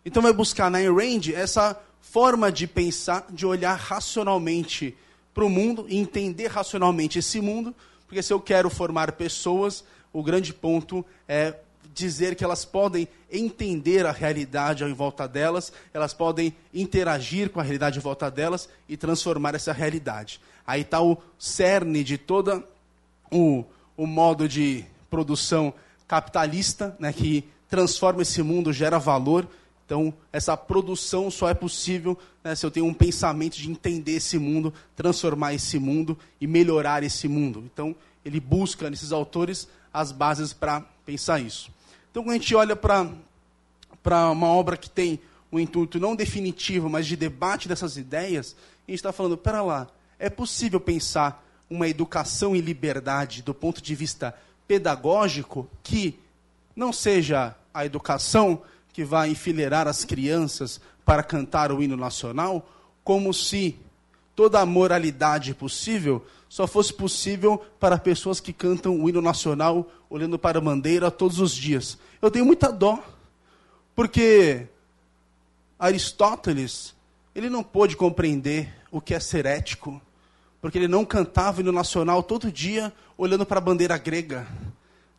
Então 0.05 0.23
vai 0.23 0.33
buscar 0.33 0.71
na 0.71 0.79
Ayn 0.79 0.93
Rand 0.93 1.33
essa 1.35 1.81
forma 2.01 2.51
de 2.51 2.67
pensar, 2.67 3.27
de 3.31 3.47
olhar 3.47 3.75
racionalmente 3.75 4.97
para 5.33 5.45
o 5.45 5.49
mundo 5.49 5.87
e 5.89 5.97
entender 5.97 6.49
racionalmente 6.49 7.19
esse 7.19 7.41
mundo, 7.41 7.75
porque 8.07 8.23
se 8.23 8.33
eu 8.33 8.41
quero 8.41 8.69
formar 8.71 9.13
pessoas, 9.13 9.85
o 10.13 10.23
grande 10.23 10.53
ponto 10.53 11.05
é 11.27 11.55
dizer 11.95 12.37
que 12.37 12.45
elas 12.45 12.65
podem 12.65 13.09
entender 13.31 14.07
a 14.07 14.13
realidade 14.13 14.85
em 14.85 14.93
volta 14.93 15.27
delas, 15.27 15.73
elas 15.93 16.15
podem 16.15 16.55
interagir 16.73 17.51
com 17.51 17.59
a 17.59 17.63
realidade 17.63 17.99
em 17.99 18.03
volta 18.03 18.31
delas 18.31 18.69
e 18.89 18.97
transformar 18.97 19.55
essa 19.55 19.73
realidade. 19.73 20.41
Aí 20.67 20.83
está 20.83 21.01
o 21.03 21.19
cerne 21.39 22.05
de 22.05 22.17
todo 22.17 22.63
o, 23.31 23.65
o 23.97 24.07
modo 24.07 24.49
de 24.49 24.85
produção 25.11 25.73
capitalista, 26.07 26.97
né, 26.99 27.13
que 27.13 27.45
transforma 27.69 28.23
esse 28.23 28.43
mundo, 28.43 28.73
gera 28.73 28.99
valor. 28.99 29.49
Então, 29.85 30.13
essa 30.33 30.57
produção 30.57 31.31
só 31.31 31.49
é 31.49 31.55
possível 31.55 32.17
né, 32.45 32.55
se 32.55 32.65
eu 32.65 32.71
tenho 32.71 32.87
um 32.87 32.95
pensamento 32.95 33.57
de 33.57 33.71
entender 33.71 34.13
esse 34.13 34.39
mundo, 34.39 34.73
transformar 34.95 35.55
esse 35.55 35.79
mundo 35.79 36.17
e 36.41 36.47
melhorar 36.47 37.03
esse 37.03 37.27
mundo. 37.27 37.65
Então, 37.73 37.95
ele 38.25 38.41
busca 38.41 38.91
nesses 38.91 39.13
autores 39.13 39.69
as 39.93 40.13
bases 40.13 40.53
para 40.53 40.83
pensar 41.05 41.41
isso. 41.41 41.71
Então, 42.11 42.23
quando 42.23 42.31
a 42.31 42.39
gente 42.39 42.55
olha 42.55 42.77
para 42.77 44.31
uma 44.31 44.49
obra 44.49 44.77
que 44.77 44.91
tem 44.91 45.21
um 45.51 45.59
intuito 45.59 45.99
não 45.99 46.15
definitivo, 46.15 46.89
mas 46.91 47.07
de 47.07 47.17
debate 47.17 47.69
dessas 47.69 47.97
ideias, 47.97 48.55
a 48.87 48.91
gente 48.91 48.99
está 48.99 49.13
falando, 49.13 49.37
pera 49.37 49.63
lá, 49.63 49.89
é 50.19 50.29
possível 50.29 50.81
pensar 50.81 51.45
uma 51.71 51.89
educação 51.89 52.57
e 52.57 52.61
liberdade 52.61 53.43
do 53.43 53.55
ponto 53.55 53.83
de 53.83 53.95
vista 53.95 54.35
pedagógico 54.67 55.69
que 55.83 56.19
não 56.75 56.93
seja 56.93 57.55
a 57.73 57.85
educação 57.85 58.63
que 58.93 59.05
vai 59.05 59.31
enfileirar 59.31 59.87
as 59.87 60.05
crianças 60.05 60.81
para 61.05 61.23
cantar 61.23 61.73
o 61.73 61.83
hino 61.83 61.97
nacional, 61.97 62.69
como 63.05 63.33
se 63.33 63.79
toda 64.39 64.61
a 64.61 64.65
moralidade 64.65 65.53
possível 65.53 66.25
só 66.49 66.65
fosse 66.65 66.95
possível 66.95 67.59
para 67.81 67.99
pessoas 67.99 68.39
que 68.39 68.53
cantam 68.53 69.03
o 69.03 69.09
hino 69.09 69.21
nacional 69.21 69.91
olhando 70.09 70.39
para 70.39 70.59
a 70.59 70.61
bandeira 70.61 71.11
todos 71.11 71.41
os 71.41 71.53
dias. 71.53 71.99
Eu 72.23 72.31
tenho 72.31 72.45
muita 72.45 72.71
dó, 72.71 73.03
porque 73.97 74.69
Aristóteles, 75.77 76.95
ele 77.35 77.51
não 77.51 77.65
pôde 77.65 77.97
compreender 77.97 78.73
o 78.93 79.01
que 79.01 79.13
é 79.13 79.19
ser 79.19 79.45
ético, 79.45 80.01
porque 80.61 80.79
ele 80.79 80.87
não 80.87 81.05
cantava 81.05 81.59
o 81.59 81.61
hino 81.61 81.73
nacional 81.73 82.23
todo 82.23 82.53
dia 82.53 82.93
olhando 83.17 83.45
para 83.45 83.59
a 83.59 83.61
bandeira 83.61 83.99
grega. 83.99 84.47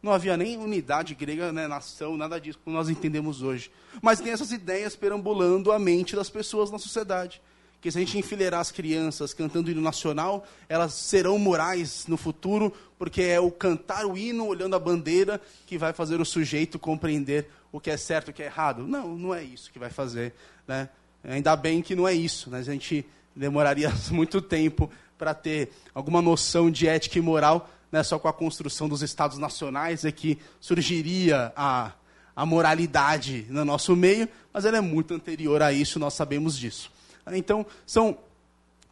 Não 0.01 0.13
havia 0.13 0.37
nem 0.37 0.55
unidade 0.57 1.13
grega, 1.13 1.51
né, 1.51 1.67
nação, 1.67 2.15
nada 2.15 2.39
disso, 2.39 2.57
como 2.63 2.77
nós 2.77 2.87
entendemos 2.87 3.41
hoje. 3.41 3.69
Mas 4.01 4.21
tem 4.21 4.31
essas 4.31 4.53
ideias 4.53 4.95
perambulando 4.95 5.73
a 5.73 5.77
mente 5.77 6.15
das 6.15 6.29
pessoas 6.29 6.71
na 6.71 6.79
sociedade 6.79 7.41
que 7.81 7.91
se 7.91 7.97
a 7.97 8.01
gente 8.01 8.17
enfileirar 8.17 8.59
as 8.59 8.71
crianças 8.71 9.33
cantando 9.33 9.69
o 9.69 9.71
hino 9.71 9.81
nacional, 9.81 10.45
elas 10.67 10.93
serão 10.93 11.39
morais 11.39 12.05
no 12.07 12.17
futuro, 12.17 12.73
porque 12.97 13.21
é 13.21 13.39
o 13.39 13.49
cantar 13.49 14.05
o 14.05 14.17
hino 14.17 14.45
olhando 14.45 14.75
a 14.75 14.79
bandeira 14.79 15.41
que 15.65 15.77
vai 15.77 15.93
fazer 15.93 16.19
o 16.19 16.25
sujeito 16.25 16.77
compreender 16.77 17.49
o 17.71 17.79
que 17.79 17.89
é 17.89 17.97
certo 17.97 18.29
e 18.29 18.31
o 18.31 18.33
que 18.33 18.43
é 18.43 18.47
errado. 18.47 18.85
Não, 18.85 19.15
não 19.15 19.33
é 19.33 19.43
isso 19.43 19.71
que 19.71 19.79
vai 19.79 19.89
fazer. 19.89 20.33
Né? 20.67 20.89
Ainda 21.23 21.55
bem 21.55 21.81
que 21.81 21.95
não 21.95 22.07
é 22.07 22.13
isso. 22.13 22.49
Né? 22.49 22.59
A 22.59 22.63
gente 22.63 23.05
demoraria 23.35 23.91
muito 24.11 24.41
tempo 24.41 24.89
para 25.17 25.33
ter 25.33 25.69
alguma 25.93 26.21
noção 26.21 26.69
de 26.69 26.87
ética 26.87 27.17
e 27.17 27.21
moral, 27.21 27.69
né? 27.91 28.03
só 28.03 28.19
com 28.19 28.27
a 28.27 28.33
construção 28.33 28.89
dos 28.89 29.01
estados 29.01 29.37
nacionais 29.37 30.03
é 30.03 30.11
que 30.11 30.37
surgiria 30.59 31.53
a, 31.55 31.93
a 32.35 32.45
moralidade 32.45 33.45
no 33.49 33.63
nosso 33.63 33.95
meio, 33.95 34.27
mas 34.51 34.65
ela 34.65 34.77
é 34.77 34.81
muito 34.81 35.13
anterior 35.13 35.61
a 35.61 35.71
isso, 35.71 35.99
nós 35.99 36.13
sabemos 36.13 36.57
disso. 36.57 36.91
Então, 37.27 37.65
são 37.85 38.17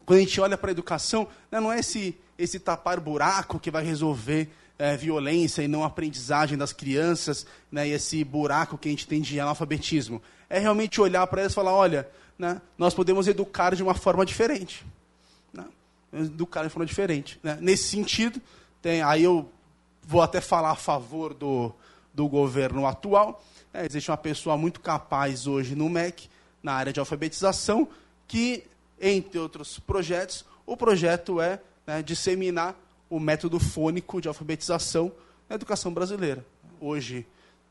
quando 0.08 0.20
a 0.20 0.22
gente 0.22 0.40
olha 0.40 0.58
para 0.58 0.70
a 0.70 0.72
educação, 0.72 1.28
né, 1.52 1.60
não 1.60 1.70
é 1.70 1.80
esse, 1.80 2.18
esse 2.40 2.62
tapar 2.62 2.98
buraco 2.98 3.60
que 3.60 3.70
vai 3.70 3.84
resolver 3.84 4.50
é, 4.80 4.96
violência 4.96 5.62
e 5.62 5.68
não 5.68 5.84
aprendizagem 5.84 6.58
das 6.58 6.72
crianças, 6.72 7.46
né, 7.70 7.90
e 7.90 7.92
esse 7.92 8.24
buraco 8.24 8.78
que 8.78 8.88
a 8.88 8.92
gente 8.92 9.06
tem 9.06 9.20
de 9.20 9.38
analfabetismo. 9.38 10.22
É 10.50 10.60
realmente 10.60 11.02
olhar 11.02 11.28
para 11.28 11.42
elas 11.42 11.52
e 11.52 11.56
falar, 11.56 11.74
olha, 11.74 12.08
né, 12.40 12.62
nós 12.78 12.94
podemos 12.94 13.28
educar 13.28 13.76
de 13.76 13.84
uma 13.84 13.94
forma 13.94 14.26
diferente. 14.26 14.86
Né, 15.52 15.66
educar 16.13 16.63
de 16.63 16.70
forma 16.70 16.86
diferente. 16.86 17.38
Né. 17.44 17.58
Nesse 17.60 17.90
sentido, 17.90 18.42
tem, 18.82 19.02
aí 19.02 19.26
eu 19.26 19.52
vou 20.02 20.22
até 20.22 20.40
falar 20.40 20.72
a 20.72 20.76
favor 20.76 21.34
do, 21.34 21.74
do 22.13 22.30
governo 22.30 22.88
atual. 22.88 23.44
É, 23.74 23.86
existe 23.86 24.10
uma 24.10 24.16
pessoa 24.16 24.56
muito 24.56 24.80
capaz 24.80 25.48
hoje 25.48 25.76
no 25.76 25.90
MEC, 25.90 26.30
na 26.63 26.72
área 26.72 26.94
de 26.94 27.00
alfabetização, 27.02 27.90
que, 28.28 28.63
entre 29.00 29.40
outros 29.40 29.80
projetos, 29.80 30.46
o 30.66 30.76
projeto 30.76 31.40
é 31.40 31.60
né, 31.86 32.04
disseminar 32.04 32.76
o 33.10 33.20
método 33.20 33.60
fônico 33.60 34.20
de 34.20 34.28
alfabetização 34.28 35.12
na 35.50 35.56
educação 35.56 35.94
brasileira. 35.94 36.46
Hoje, 36.80 37.26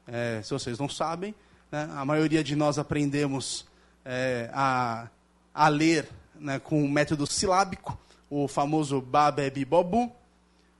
é, 0.07 0.41
se 0.43 0.51
vocês 0.51 0.79
não 0.79 0.89
sabem, 0.89 1.35
né, 1.71 1.89
a 1.95 2.05
maioria 2.05 2.43
de 2.43 2.57
nós 2.57 2.79
aprendemos 2.79 3.67
é, 4.05 4.49
a, 4.53 5.09
a 5.55 5.69
ler 5.69 6.09
né, 6.35 6.59
com 6.59 6.83
o 6.83 6.89
método 6.89 7.27
silábico, 7.27 7.99
o 8.31 8.49
famoso 8.49 9.01
Babebi 9.01 9.65
Bobu, 9.65 10.11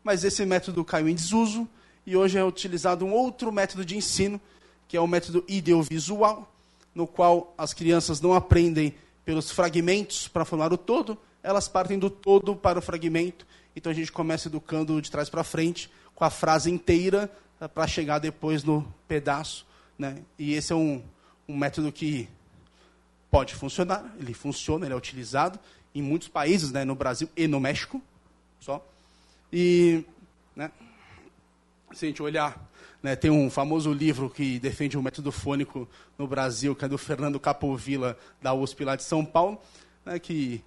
mas 0.03 0.25
esse 0.25 0.45
método 0.47 0.85
caiu 0.85 1.09
em 1.09 1.15
desuso 1.15 1.69
e 2.07 2.17
hoje 2.17 2.39
é 2.39 2.45
utilizado 2.45 3.05
um 3.05 3.13
outro 3.13 3.53
método 3.53 3.85
de 3.85 3.97
ensino, 3.97 4.41
que 4.89 4.97
é 4.97 5.01
o 5.01 5.07
método 5.07 5.45
ideovisual, 5.49 6.51
no 6.95 7.07
qual 7.07 7.53
as 7.59 7.75
crianças 7.75 8.21
não 8.21 8.33
aprendem 8.33 8.95
pelos 9.27 9.51
fragmentos 9.51 10.29
para 10.29 10.45
formar 10.45 10.73
o 10.73 10.79
todo, 10.79 11.19
elas 11.43 11.67
partem 11.67 11.99
do 11.99 12.09
todo 12.09 12.55
para 12.55 12.79
o 12.79 12.83
fragmento. 12.83 13.45
Então 13.75 13.91
a 13.91 13.95
gente 13.95 14.13
começa 14.13 14.47
educando 14.49 15.03
de 15.03 15.11
trás 15.11 15.29
para 15.29 15.43
frente, 15.43 15.91
com 16.15 16.25
a 16.25 16.31
frase 16.31 16.71
inteira, 16.71 17.31
eh, 17.61 17.67
para 17.67 17.89
chegar 17.89 18.21
depois 18.21 18.63
no 18.63 18.87
pedaço. 19.09 19.67
Né? 19.99 20.23
E 20.39 20.55
esse 20.55 20.73
é 20.73 20.77
um, 20.77 21.03
um 21.49 21.57
método 21.57 21.91
que 21.91 22.29
pode 23.29 23.53
funcionar, 23.55 24.15
ele 24.21 24.33
funciona, 24.33 24.87
ele 24.87 24.95
é 24.95 24.97
utilizado 24.97 25.59
em 25.93 26.01
muitos 26.01 26.29
países, 26.29 26.71
né? 26.71 26.85
no 26.85 26.95
Brasil 26.95 27.29
e 27.37 27.49
no 27.49 27.59
México, 27.59 28.01
só. 28.61 28.87
E, 29.53 30.05
né? 30.55 30.71
se 31.93 32.07
a 32.07 32.09
gente 32.09 32.23
olhar 32.23 32.65
né, 33.03 33.15
tem 33.15 33.31
um 33.31 33.51
famoso 33.51 33.93
livro 33.93 34.29
que 34.31 34.59
defende 34.59 34.97
o 34.97 35.03
método 35.03 35.31
fônico 35.31 35.89
no 36.19 36.27
Brasil, 36.27 36.75
que 36.75 36.85
é 36.85 36.89
do 36.89 36.99
Fernando 36.99 37.39
Capovilla, 37.39 38.17
da 38.41 38.53
USP 38.53 38.85
lá 38.85 38.97
de 38.97 39.03
São 39.03 39.25
Paulo, 39.25 39.59
né, 40.05 40.19
que 40.19 40.63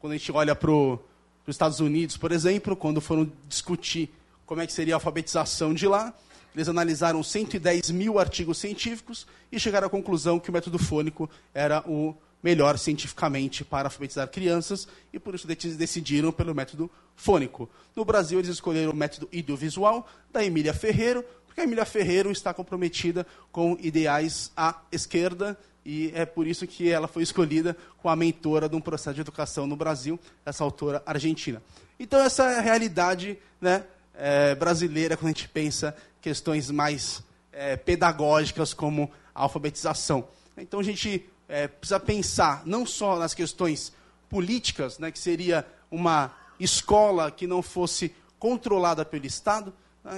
quando 0.00 0.14
a 0.14 0.16
gente 0.16 0.32
olha 0.32 0.54
para 0.54 0.70
os 0.70 0.98
Estados 1.46 1.80
Unidos, 1.80 2.16
por 2.16 2.32
exemplo, 2.32 2.74
quando 2.76 3.00
foram 3.00 3.30
discutir 3.48 4.10
como 4.44 4.60
é 4.60 4.66
que 4.66 4.72
seria 4.72 4.94
a 4.94 4.96
alfabetização 4.96 5.72
de 5.72 5.86
lá, 5.86 6.12
eles 6.54 6.68
analisaram 6.68 7.22
110 7.22 7.90
mil 7.90 8.18
artigos 8.18 8.58
científicos 8.58 9.26
e 9.50 9.58
chegaram 9.58 9.86
à 9.86 9.90
conclusão 9.90 10.38
que 10.38 10.50
o 10.50 10.52
método 10.52 10.78
fônico 10.78 11.30
era 11.54 11.82
o 11.88 12.14
melhor 12.42 12.76
cientificamente 12.78 13.64
para 13.64 13.86
alfabetizar 13.86 14.28
crianças 14.28 14.88
e 15.12 15.18
por 15.18 15.34
isso 15.34 15.46
decidiram 15.46 16.32
pelo 16.32 16.54
método 16.54 16.90
fônico. 17.14 17.70
No 17.94 18.04
Brasil, 18.04 18.38
eles 18.38 18.50
escolheram 18.50 18.92
o 18.92 18.96
método 18.96 19.28
audiovisual 19.32 20.06
da 20.32 20.44
Emília 20.44 20.74
Ferreiro, 20.74 21.24
Porque 21.52 21.60
a 21.60 21.64
Emília 21.64 21.84
Ferreiro 21.84 22.32
está 22.32 22.54
comprometida 22.54 23.26
com 23.52 23.76
ideais 23.78 24.50
à 24.56 24.80
esquerda 24.90 25.54
e 25.84 26.10
é 26.14 26.24
por 26.24 26.46
isso 26.46 26.66
que 26.66 26.88
ela 26.88 27.06
foi 27.06 27.22
escolhida 27.22 27.76
como 27.98 28.10
a 28.10 28.16
mentora 28.16 28.70
de 28.70 28.74
um 28.74 28.80
processo 28.80 29.16
de 29.16 29.20
educação 29.20 29.66
no 29.66 29.76
Brasil, 29.76 30.18
essa 30.46 30.64
autora 30.64 31.02
argentina. 31.04 31.62
Então, 32.00 32.18
essa 32.20 32.50
é 32.50 32.58
a 32.58 32.62
realidade 32.62 33.38
né, 33.60 33.84
é, 34.14 34.54
brasileira 34.54 35.14
quando 35.14 35.26
a 35.26 35.32
gente 35.36 35.46
pensa 35.46 35.94
questões 36.22 36.70
mais 36.70 37.22
é, 37.52 37.76
pedagógicas 37.76 38.72
como 38.72 39.10
a 39.34 39.42
alfabetização. 39.42 40.26
Então, 40.56 40.80
a 40.80 40.82
gente 40.82 41.28
é, 41.50 41.68
precisa 41.68 42.00
pensar 42.00 42.62
não 42.64 42.86
só 42.86 43.18
nas 43.18 43.34
questões 43.34 43.92
políticas, 44.30 44.98
né, 44.98 45.10
que 45.10 45.18
seria 45.18 45.66
uma 45.90 46.34
escola 46.58 47.30
que 47.30 47.46
não 47.46 47.60
fosse 47.60 48.14
controlada 48.38 49.04
pelo 49.04 49.26
Estado, 49.26 49.74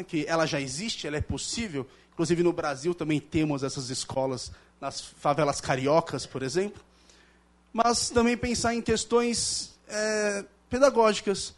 que 0.06 0.24
ela 0.26 0.46
já 0.46 0.60
existe, 0.60 1.06
ela 1.06 1.16
é 1.16 1.20
possível. 1.20 1.86
Inclusive 2.12 2.42
no 2.42 2.52
Brasil 2.52 2.94
também 2.94 3.20
temos 3.20 3.62
essas 3.62 3.90
escolas 3.90 4.52
nas 4.80 5.00
favelas 5.00 5.60
cariocas, 5.60 6.26
por 6.26 6.42
exemplo. 6.42 6.82
Mas 7.72 8.10
também 8.10 8.36
pensar 8.36 8.74
em 8.74 8.80
questões 8.80 9.74
é, 9.88 10.44
pedagógicas. 10.70 11.54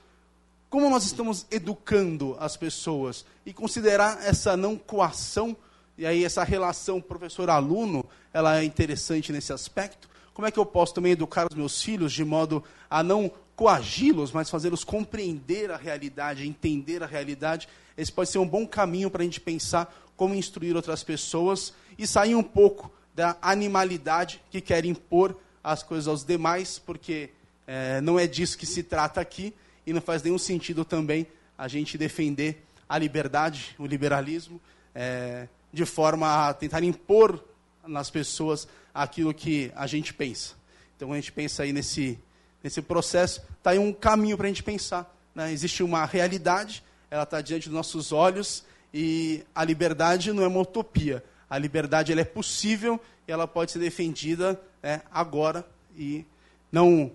Como 0.69 0.91
nós 0.91 1.05
estamos 1.05 1.47
educando 1.51 2.37
as 2.41 2.57
pessoas 2.57 3.25
e 3.45 3.53
considerar 3.53 4.25
essa 4.25 4.57
não 4.57 4.77
coação, 4.77 5.57
e 5.97 6.05
aí 6.05 6.25
essa 6.25 6.43
relação 6.43 7.01
professor-aluno, 7.01 8.05
ela 8.33 8.59
é 8.59 8.65
interessante 8.65 9.33
nesse 9.33 9.53
aspecto. 9.53 10.09
Como 10.35 10.47
é 10.47 10.51
que 10.51 10.59
eu 10.59 10.67
posso 10.67 10.93
também 10.93 11.13
educar 11.13 11.47
os 11.51 11.57
meus 11.57 11.81
filhos 11.81 12.13
de 12.13 12.25
modo 12.25 12.63
a 12.91 13.03
não 13.03 13.31
coagi-los, 13.57 14.33
mas 14.33 14.51
fazê-los 14.51 14.85
compreender 14.85 15.71
a 15.71 15.77
realidade, 15.77 16.47
entender 16.47 17.03
a 17.03 17.07
realidade. 17.07 17.67
Esse 17.97 18.13
pode 18.13 18.31
ser 18.31 18.39
um 18.39 18.47
bom 18.47 18.67
caminho 18.67 19.11
para 19.11 19.23
a 19.23 19.25
gente 19.25 19.41
pensar 19.41 19.93
como 20.15 20.35
instruir 20.35 20.77
outras 20.77 21.03
pessoas 21.03 21.73
e 21.99 22.07
sair 22.07 22.35
um 22.35 22.43
pouco 22.43 22.93
da 23.15 23.37
animalidade 23.41 24.43
que 24.51 24.61
quer 24.61 24.85
impor 24.85 25.35
as 25.65 25.83
coisas 25.83 26.07
aos 26.07 26.23
demais, 26.23 26.79
porque 26.79 27.31
é, 27.67 28.01
não 28.03 28.19
é 28.19 28.27
disso 28.27 28.59
que 28.59 28.67
se 28.67 28.83
trata 28.83 29.21
aqui 29.21 29.55
e 29.87 29.93
não 29.93 30.01
faz 30.01 30.23
nenhum 30.23 30.39
sentido 30.39 30.85
também 30.85 31.27
a 31.57 31.67
gente 31.67 31.97
defender 31.97 32.63
a 32.87 32.99
liberdade, 32.99 33.75
o 33.79 33.87
liberalismo, 33.87 34.61
é, 34.95 35.49
de 35.73 35.85
forma 35.85 36.49
a 36.49 36.55
tentar 36.55 36.83
impor 36.83 37.43
nas 37.87 38.11
pessoas 38.11 38.69
aquilo 38.95 39.33
que 39.33 39.73
a 39.75 39.87
gente 39.87 40.13
pensa. 40.13 40.55
Então 40.97 41.13
a 41.13 41.17
gente 41.17 41.33
pensa 41.33 41.63
aí 41.63 41.73
nesse 41.73 42.19
nesse 42.67 42.83
processo, 42.83 43.41
está 43.59 43.71
aí 43.71 43.79
um 43.79 43.93
caminho 43.93 44.37
para 44.37 44.47
a 44.47 44.49
gente 44.49 44.65
pensar. 44.65 45.17
Né? 45.33 45.53
Existe 45.53 45.85
uma 45.85 46.05
realidade, 46.05 46.83
ela 47.09 47.23
está 47.23 47.41
diante 47.41 47.69
dos 47.69 47.77
nossos 47.77 48.11
olhos, 48.11 48.65
e 48.93 49.45
a 49.55 49.63
liberdade 49.63 50.33
não 50.33 50.43
é 50.43 50.49
uma 50.49 50.59
utopia. 50.59 51.23
A 51.49 51.57
liberdade 51.59 52.11
ela 52.11 52.23
é 52.23 52.25
possível 52.25 53.01
e 53.29 53.31
ela 53.31 53.47
pode 53.47 53.71
ser 53.71 53.79
defendida 53.79 54.61
é, 54.83 55.01
agora. 55.13 55.65
E 55.97 56.25
não 56.73 57.13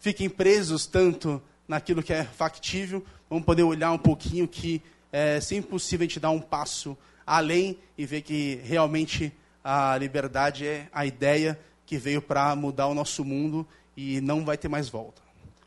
fiquem 0.00 0.26
presos 0.26 0.86
tanto 0.86 1.42
naquilo 1.68 2.02
que 2.02 2.12
é 2.14 2.24
factível, 2.24 3.04
vamos 3.28 3.44
poder 3.44 3.62
olhar 3.62 3.92
um 3.92 3.98
pouquinho 3.98 4.48
que 4.48 4.80
é 5.12 5.38
sempre 5.38 5.70
possível 5.70 6.04
a 6.04 6.08
gente 6.08 6.20
dar 6.20 6.30
um 6.30 6.40
passo 6.40 6.96
além 7.26 7.78
e 7.96 8.06
ver 8.06 8.22
que 8.22 8.58
realmente 8.64 9.30
a 9.62 9.98
liberdade 9.98 10.66
é 10.66 10.88
a 10.92 11.04
ideia 11.04 11.60
que 11.84 11.98
veio 11.98 12.22
para 12.22 12.56
mudar 12.56 12.86
o 12.86 12.94
nosso 12.94 13.22
mundo 13.22 13.66
e 13.96 14.20
não 14.20 14.44
vai 14.44 14.56
ter 14.56 14.68
mais 14.68 14.88
volta. 14.88 15.22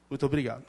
Muito 0.10 0.26
obrigado. 0.26 0.64